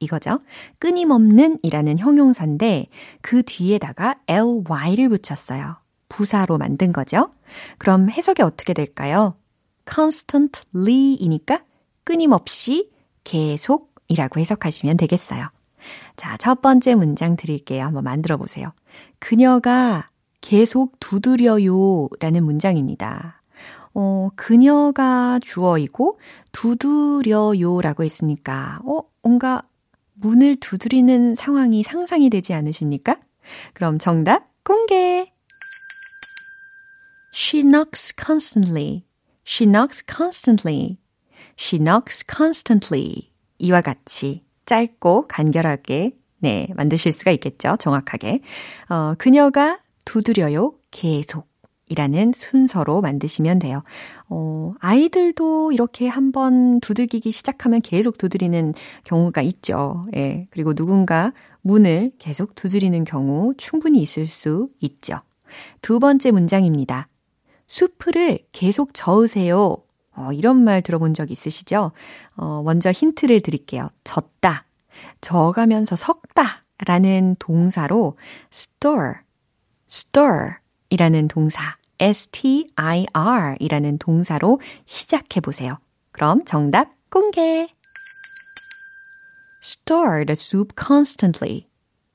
이거죠. 0.00 0.38
끊임없는 0.78 1.58
이라는 1.62 1.98
형용사인데 1.98 2.86
그 3.20 3.42
뒤에다가 3.42 4.16
ly를 4.26 5.08
붙였어요. 5.08 5.76
부사로 6.08 6.56
만든 6.56 6.92
거죠. 6.92 7.30
그럼 7.78 8.08
해석이 8.08 8.42
어떻게 8.42 8.72
될까요? 8.72 9.36
constantly이니까 9.90 11.64
끊임없이 12.04 12.90
계속 13.24 13.94
이라고 14.08 14.40
해석하시면 14.40 14.96
되겠어요. 14.96 15.48
자, 16.16 16.36
첫 16.38 16.62
번째 16.62 16.94
문장 16.94 17.36
드릴게요. 17.36 17.84
한번 17.84 18.04
만들어 18.04 18.36
보세요. 18.36 18.72
그녀가 19.18 20.08
계속 20.40 20.98
두드려요 21.00 22.08
라는 22.20 22.44
문장입니다. 22.44 23.42
어, 23.94 24.28
그녀가 24.36 25.38
주어이고 25.40 26.18
두드려요 26.52 27.80
라고 27.80 28.04
했으니까, 28.04 28.80
어, 28.84 29.02
뭔가 29.22 29.62
문을 30.14 30.56
두드리는 30.56 31.34
상황이 31.34 31.82
상상이 31.82 32.30
되지 32.30 32.54
않으십니까? 32.54 33.18
그럼 33.72 33.98
정답 33.98 34.46
공개! 34.64 35.32
She 37.34 37.62
knocks 37.62 38.14
constantly. 38.14 39.04
She 39.46 39.66
knocks 39.70 40.04
constantly. 40.04 40.98
She 41.58 41.82
knocks 41.82 42.24
constantly. 42.26 43.30
이와 43.58 43.80
같이 43.80 44.44
짧고 44.66 45.28
간결하게 45.28 46.16
네, 46.40 46.68
만드실 46.76 47.12
수가 47.12 47.30
있겠죠. 47.32 47.76
정확하게. 47.78 48.40
어, 48.90 49.14
그녀가 49.18 49.80
두드려요. 50.08 50.72
계속. 50.90 51.46
이라는 51.90 52.32
순서로 52.34 53.02
만드시면 53.02 53.58
돼요. 53.58 53.82
어, 54.30 54.72
아이들도 54.80 55.72
이렇게 55.72 56.08
한번 56.08 56.80
두들기기 56.80 57.30
시작하면 57.30 57.82
계속 57.82 58.16
두드리는 58.16 58.72
경우가 59.04 59.42
있죠. 59.42 60.04
예. 60.16 60.46
그리고 60.50 60.72
누군가 60.72 61.32
문을 61.60 62.12
계속 62.18 62.54
두드리는 62.54 63.04
경우 63.04 63.52
충분히 63.58 64.00
있을 64.00 64.26
수 64.26 64.70
있죠. 64.80 65.20
두 65.82 65.98
번째 65.98 66.30
문장입니다. 66.30 67.08
수프를 67.66 68.38
계속 68.52 68.90
저으세요. 68.94 69.76
어, 70.16 70.32
이런 70.32 70.64
말 70.64 70.80
들어본 70.80 71.12
적 71.12 71.30
있으시죠? 71.30 71.92
어, 72.36 72.62
먼저 72.64 72.90
힌트를 72.90 73.40
드릴게요. 73.40 73.88
젖다, 74.04 74.64
저어가면서 75.20 75.96
섞다 75.96 76.64
라는 76.86 77.36
동사로 77.38 78.16
store, 78.52 79.14
stir 79.90 80.56
이라는 80.90 81.28
동사, 81.28 81.76
s-t-i-r 81.98 83.56
이라는 83.58 83.98
동사로 83.98 84.60
시작해 84.86 85.40
보세요. 85.40 85.78
그럼 86.12 86.44
정답 86.44 86.90
공개! 87.10 87.68
Stir 89.62 90.24
the 90.24 90.32
soup 90.32 90.74
constantly. 90.78 91.68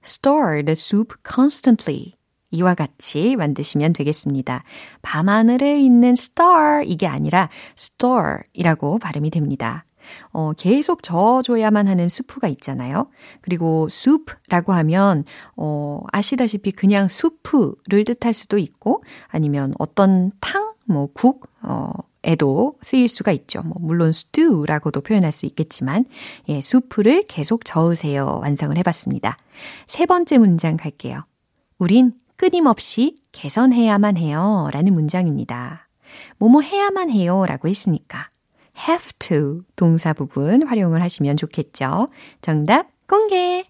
Stir 0.03 0.63
the 0.63 0.73
soup 0.73 1.15
constantly. 1.27 2.13
이와 2.51 2.75
같이 2.75 3.35
만드시면 3.35 3.93
되겠습니다. 3.93 4.63
밤하늘에 5.01 5.79
있는 5.79 6.11
star 6.11 6.83
이게 6.85 7.07
아니라 7.07 7.49
store이라고 7.77 8.99
발음이 8.99 9.31
됩니다. 9.31 9.85
어, 10.31 10.51
계속 10.53 11.03
저어줘야만 11.03 11.87
하는 11.87 12.09
수프가 12.09 12.47
있잖아요. 12.49 13.09
그리고 13.41 13.87
soup라고 13.89 14.73
하면, 14.73 15.25
어, 15.57 16.01
아시다시피 16.11 16.71
그냥 16.71 17.07
수프를 17.07 18.05
뜻할 18.05 18.33
수도 18.33 18.57
있고, 18.57 19.03
아니면 19.27 19.73
어떤 19.79 20.31
탕, 20.39 20.73
뭐, 20.85 21.09
국, 21.13 21.47
어, 21.61 21.91
에도 22.25 22.77
쓰일 22.81 23.09
수가 23.09 23.33
있죠. 23.33 23.61
뭐, 23.63 23.75
물론 23.79 24.09
stew라고도 24.09 25.01
표현할 25.01 25.31
수 25.33 25.45
있겠지만, 25.45 26.05
예, 26.47 26.61
수프를 26.61 27.23
계속 27.27 27.65
저으세요. 27.65 28.39
완성을 28.41 28.77
해봤습니다. 28.77 29.37
세 29.87 30.05
번째 30.05 30.37
문장 30.37 30.77
갈게요. 30.77 31.25
우린 31.77 32.13
끊임없이 32.37 33.17
개선해야만 33.33 34.17
해요. 34.17 34.69
라는 34.71 34.93
문장입니다. 34.93 35.89
뭐뭐 36.37 36.61
해야만 36.61 37.09
해요. 37.09 37.45
라고 37.45 37.67
했으니까 37.67 38.29
have 38.77 39.11
to 39.19 39.63
동사 39.75 40.13
부분 40.13 40.67
활용을 40.67 41.01
하시면 41.01 41.37
좋겠죠. 41.37 42.09
정답 42.41 42.87
공개! 43.07 43.65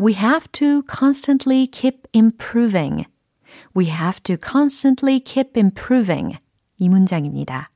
We 0.00 0.14
have 0.14 0.46
to 0.52 0.82
constantly 0.88 1.66
keep 1.66 2.06
improving. 2.14 3.04
We 3.76 3.86
have 3.86 4.20
to 4.22 4.36
constantly 4.36 5.18
keep 5.20 5.58
improving. 5.58 6.38
이 6.78 6.88
문장입니다. 6.88 7.70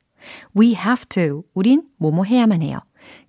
We 0.56 0.74
have 0.74 1.06
to. 1.10 1.44
우린 1.52 1.82
뭐뭐 1.96 2.24
해야만 2.24 2.62
해요. 2.62 2.78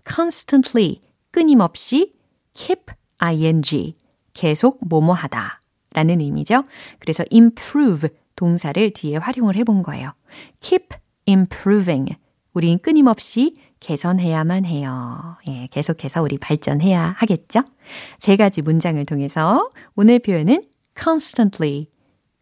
constantly. 0.08 1.02
끊임없이 1.32 2.12
keep 2.54 2.94
ing. 3.18 3.96
계속 4.34 4.80
뭐뭐 4.88 5.14
하다. 5.14 5.62
라는 5.94 6.22
의미죠. 6.22 6.64
그래서 7.00 7.24
improve 7.32 8.10
동사를 8.36 8.92
뒤에 8.94 9.18
활용을 9.18 9.56
해본 9.56 9.84
거예요. 9.84 10.14
keep 10.60 10.90
improving. 11.28 12.16
우린 12.54 12.80
끊임없이 12.80 13.56
개선해야만 13.80 14.66
해요. 14.66 15.38
예, 15.50 15.68
계속해서 15.72 16.22
우리 16.22 16.38
발전해야 16.38 17.16
하겠죠? 17.18 17.64
세 18.20 18.38
가지 18.38 18.62
문장을 18.62 19.04
통해서 19.06 19.70
오늘 19.96 20.20
표현은 20.20 20.64
constantly, 20.98 21.88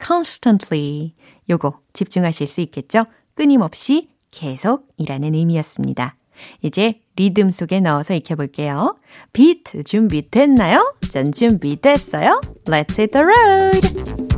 constantly. 0.03 1.13
요거 1.49 1.79
집중하실 1.93 2.47
수 2.47 2.61
있겠죠? 2.61 3.05
끊임없이 3.33 4.09
계속이라는 4.31 5.33
의미였습니다. 5.33 6.15
이제 6.61 7.01
리듬 7.15 7.51
속에 7.51 7.79
넣어서 7.81 8.13
익혀볼게요. 8.13 8.97
비트 9.33 9.83
준비됐나요? 9.83 10.95
전 11.11 11.31
준비됐어요. 11.31 12.41
Let's 12.65 12.97
hit 12.97 13.11
the 13.11 13.25
road! 13.25 14.30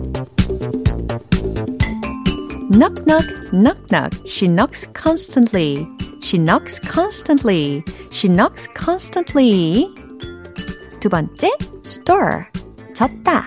Knock, 2.73 3.07
knock, 3.07 3.25
knock, 3.53 3.79
knock. 3.91 4.13
She 4.27 4.49
knocks 4.49 4.87
constantly. 4.93 5.89
She 6.21 6.39
knocks 6.39 6.79
constantly. 6.81 7.85
She 8.11 8.29
knocks 8.29 8.69
constantly. 8.75 9.89
두 11.01 11.09
번째, 11.09 11.51
stir. 11.83 12.47
젓다. 12.95 13.47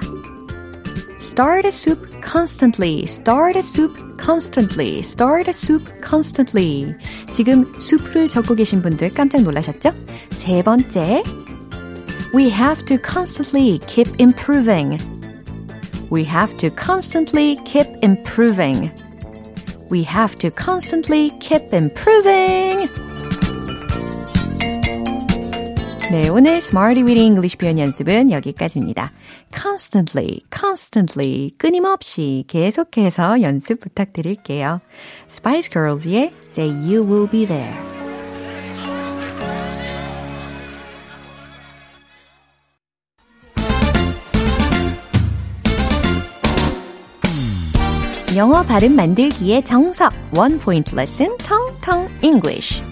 Stir 1.20 1.62
the 1.62 1.72
soup 1.72 2.22
constantly. 2.24 3.04
Stir 3.04 3.54
the 3.54 3.62
soup 3.62 3.96
constantly. 4.18 5.00
Stir 5.02 5.44
the 5.44 5.54
soup 5.54 5.86
constantly. 6.02 6.96
지금 7.32 7.72
수프를 7.80 8.28
적고 8.28 8.56
계신 8.56 8.82
분들 8.82 9.12
깜짝 9.12 9.44
놀라셨죠? 9.44 9.94
세 10.32 10.64
번째, 10.64 11.24
We 12.34 12.50
have 12.50 12.86
to 12.86 12.98
constantly 12.98 13.80
keep 13.88 14.08
improving. 14.18 14.98
We 16.10 16.24
have 16.24 16.56
to 16.58 16.70
constantly 16.72 17.58
keep 17.66 17.88
improving. 18.02 18.90
We 19.90 20.04
have 20.04 20.38
to 20.38 20.50
constantly 20.52 21.32
keep 21.40 21.74
improving. 21.74 22.90
네, 26.12 26.28
오늘 26.28 26.58
Smarty 26.58 27.04
Weedy 27.04 27.24
English 27.24 27.58
표현 27.58 27.80
연습은 27.80 28.32
여기까지입니다. 28.32 29.12
Constantly, 29.56 30.42
constantly, 30.54 31.52
끊임없이 31.58 32.44
계속해서 32.48 33.42
연습 33.42 33.80
부탁드릴게요. 33.80 34.82
Spice 35.30 35.70
Girls의 35.72 36.34
Say 36.44 36.70
You 36.70 37.04
Will 37.06 37.30
Be 37.30 37.46
There. 37.46 37.95
영어 48.37 48.63
발음 48.63 48.95
만들기의 48.95 49.63
정석 49.63 50.13
원 50.37 50.59
포인트 50.59 50.95
레슨 50.95 51.35
텅텅 51.39 52.07
English 52.23 52.83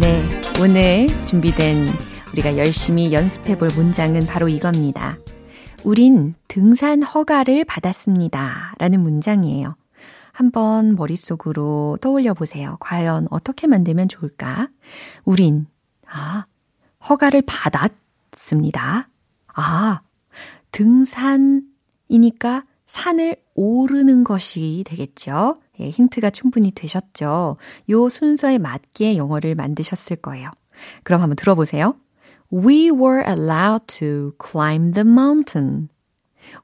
네, 0.00 0.28
오늘 0.60 1.06
준비된 1.24 1.86
우리가 2.32 2.56
열심히 2.56 3.12
연습해 3.12 3.56
볼 3.56 3.68
문장은 3.76 4.26
바로 4.26 4.48
이겁니다. 4.48 5.16
우린 5.84 6.34
등산 6.48 7.04
허가를 7.04 7.64
받았습니다. 7.64 8.74
라는 8.78 9.02
문장이에요. 9.02 9.76
한번 10.32 10.96
머릿속으로 10.96 11.98
떠올려 12.00 12.34
보세요. 12.34 12.76
과연 12.80 13.28
어떻게 13.30 13.68
만들면 13.68 14.08
좋을까? 14.08 14.68
우린, 15.24 15.66
아, 16.08 16.46
허가를 17.08 17.42
받았 17.42 17.99
습니다. 18.36 19.08
아, 19.54 20.00
등산이니까 20.72 22.64
산을 22.86 23.36
오르는 23.54 24.24
것이 24.24 24.84
되겠죠. 24.86 25.56
예, 25.80 25.90
힌트가 25.90 26.30
충분히 26.30 26.72
되셨죠. 26.72 27.56
요 27.90 28.08
순서에 28.08 28.58
맞게 28.58 29.16
영어를 29.16 29.54
만드셨을 29.54 30.16
거예요. 30.16 30.50
그럼 31.04 31.22
한번 31.22 31.36
들어보세요. 31.36 31.94
We 32.52 32.90
were 32.90 33.22
allowed 33.26 33.86
to 33.98 34.32
climb 34.44 34.92
the 34.92 35.08
mountain. 35.08 35.88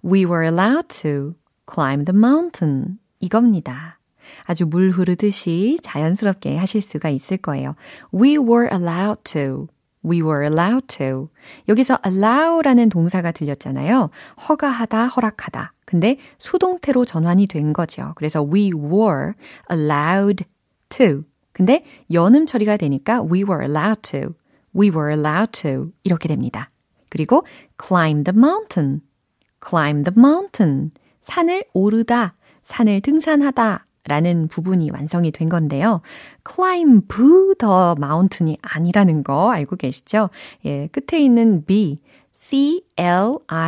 We 0.05 0.24
were 0.24 0.44
allowed 0.44 0.88
to 1.02 1.35
climb 1.72 2.05
the 2.05 2.16
mountain. 2.16 2.98
이겁니다. 3.20 4.00
아주 4.44 4.66
물 4.66 4.90
흐르듯이 4.90 5.79
자연스럽게 5.83 6.57
하실 6.57 6.81
수가 6.81 7.09
있을 7.11 7.37
거예요. 7.37 7.76
We 8.12 8.37
were 8.37 8.68
allowed 8.72 9.22
to. 9.24 9.68
We 10.06 10.22
were 10.22 10.44
allowed 10.44 10.86
to. 10.98 11.28
여기서 11.68 11.98
allow라는 12.06 12.88
동사가 12.88 13.32
들렸잖아요. 13.32 14.10
허가하다, 14.48 15.06
허락하다. 15.08 15.72
근데 15.84 16.18
수동태로 16.38 17.04
전환이 17.04 17.46
된 17.46 17.72
거죠. 17.72 18.12
그래서 18.16 18.42
we 18.42 18.72
were 18.72 19.32
allowed 19.70 20.44
to. 20.90 21.24
근데 21.52 21.84
연음 22.12 22.46
처리가 22.46 22.76
되니까 22.76 23.22
we 23.22 23.42
were 23.42 23.64
allowed 23.64 24.02
to. 24.02 24.34
We 24.78 24.90
were 24.90 25.12
allowed 25.12 25.52
to. 25.62 25.92
이렇게 26.04 26.28
됩니다. 26.28 26.70
그리고 27.08 27.46
climb 27.82 28.24
the 28.24 28.36
mountain. 28.36 29.00
climb 29.66 30.04
the 30.04 30.14
mountain. 30.16 30.92
산을 31.22 31.64
오르다, 31.72 32.34
산을 32.62 33.00
등산하다 33.00 33.86
라는 34.08 34.48
부분이 34.48 34.90
완성이 34.90 35.30
된 35.30 35.48
건데요. 35.48 36.00
climb 36.48 37.06
the 37.58 37.94
mountain이 37.98 38.58
아니라는 38.62 39.22
거 39.24 39.50
알고 39.52 39.76
계시죠? 39.76 40.30
예, 40.64 40.88
끝에 40.88 41.20
있는 41.22 41.64
B, 41.64 42.00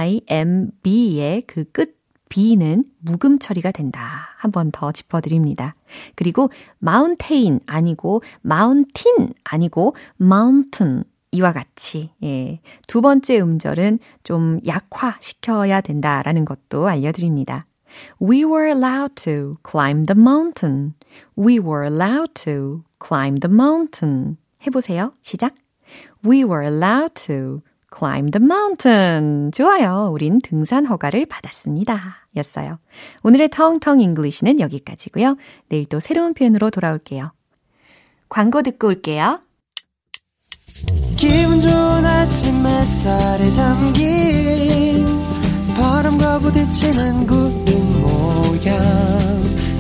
C-L-I-M-B의 0.09 1.43
그 1.47 1.65
끝 1.73 1.99
B는 2.29 2.85
묵음 3.01 3.39
처리가 3.39 3.71
된다. 3.73 4.29
한 4.37 4.53
번 4.53 4.71
더 4.71 4.93
짚어드립니다. 4.93 5.75
그리고 6.15 6.51
mountain 6.83 7.61
아니고 7.67 8.23
mountain 8.45 9.33
아니고 9.45 9.97
mountain 10.21 11.05
이와 11.31 11.53
같이 11.53 12.11
예, 12.23 12.61
두 12.87 13.01
번째 13.01 13.41
음절은 13.41 13.99
좀 14.25 14.61
약화시켜야 14.67 15.81
된다라는 15.81 16.45
것도 16.45 16.87
알려드립니다. 16.89 17.67
We 18.21 18.45
were 18.45 18.69
allowed 18.69 19.15
to 19.25 19.59
climb 19.63 20.05
the 20.05 20.19
mountain. 20.19 20.95
We 21.37 21.59
were 21.59 21.85
allowed 21.85 22.35
to 22.45 22.85
climb 22.99 23.37
the 23.37 23.53
mountain. 23.53 24.37
해보세요. 24.67 25.13
시작. 25.23 25.55
We 26.25 26.45
were 26.45 26.67
allowed 26.67 27.15
to 27.27 27.63
climb 27.91 28.31
the 28.31 28.45
mountain. 28.45 29.51
좋아요. 29.53 30.11
우린 30.13 30.39
등산 30.43 30.87
허가를 30.87 31.27
받았습니다. 31.27 32.29
였어요. 32.37 32.79
오늘의 33.23 33.49
텅텅 33.49 34.01
English는 34.01 34.61
여기까지고요. 34.61 35.37
내일 35.69 35.87
또 35.87 36.01
새로운 36.01 36.35
표현으로 36.35 36.71
돌아올게요. 36.71 37.33
광고 38.29 38.63
듣고 38.63 38.89
올게요. 38.89 39.41
기분 41.17 41.61
좋은 41.61 42.05
아침 42.05 42.65
햇살에 42.65 43.51
담긴 43.53 44.68
부딪히는 46.41 47.27
구름 47.27 48.03
모양. 48.03 48.79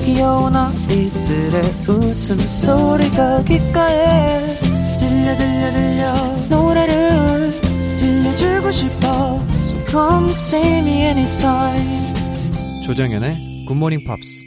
귀여운 0.04 0.56
아이들의 0.56 1.62
웃음소리가 1.88 3.42
귓가에 3.44 4.56
들려 4.98 5.36
들려 5.36 5.72
들려. 5.72 6.14
노래를 6.48 7.52
들려주고 7.98 8.70
싶어. 8.70 9.40
So 9.64 9.86
come 9.86 10.30
see 10.30 10.78
me 10.78 11.02
anytime. 11.02 12.08
조정연의 12.84 13.36
Good 13.68 13.79
Morning 13.79 13.98
Pops 14.06 14.38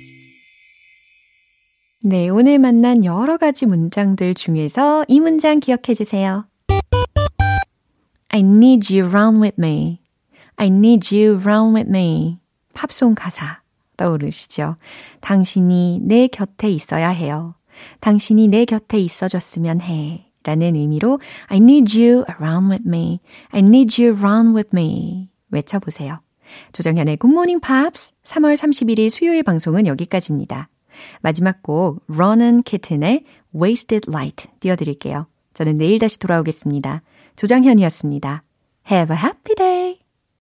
네, 2.04 2.30
오늘 2.30 2.58
만난 2.58 3.06
여러 3.06 3.38
가지 3.38 3.68
문장들 3.68 4.34
중에서 4.34 5.06
이 5.08 5.20
문장 5.20 5.60
기억해 5.60 5.94
주세요. 5.96 6.48
I 8.30 8.40
need 8.40 8.92
you 8.98 9.08
round 9.08 9.40
with 9.40 9.56
me. 9.60 10.01
I 10.62 10.68
need 10.68 11.10
you 11.12 11.40
round 11.40 11.76
with 11.76 11.90
me. 11.90 12.38
팝송 12.76 13.16
가사 13.16 13.62
떠오르시죠? 13.98 14.76
당신이 15.20 16.02
내 16.04 16.28
곁에 16.28 16.70
있어야 16.70 17.10
해요. 17.10 17.56
당신이 18.00 18.48
내 18.48 18.66
곁에 18.66 19.00
있어줬으면 19.00 19.82
해. 19.82 20.28
라는 20.44 20.76
의미로 20.76 21.20
I 21.48 21.58
need 21.58 22.00
you 22.00 22.24
around 22.30 22.70
with 22.70 22.84
me. 22.88 23.22
I 23.50 23.62
need 23.62 24.00
you 24.00 24.16
around 24.16 24.56
with 24.56 24.70
me. 24.72 25.30
외쳐보세요. 25.50 26.20
조정현의 26.74 27.18
굿모닝 27.18 27.60
팝스 27.60 28.12
3월 28.24 28.56
31일 28.56 29.10
수요일 29.10 29.42
방송은 29.42 29.88
여기까지입니다. 29.88 30.70
마지막 31.22 31.64
곡 31.64 32.04
Ronan 32.08 32.62
Kitten의 32.62 33.24
Wasted 33.60 34.12
Light 34.12 34.48
띄워드릴게요. 34.60 35.26
저는 35.56 35.80
내일 35.80 35.98
다시 35.98 36.20
돌아오겠습니다. 36.20 37.02
조정현이었습니다. 37.36 38.44
Have 38.92 39.16
a 39.16 39.24
happy 39.24 39.56
day! 39.56 40.01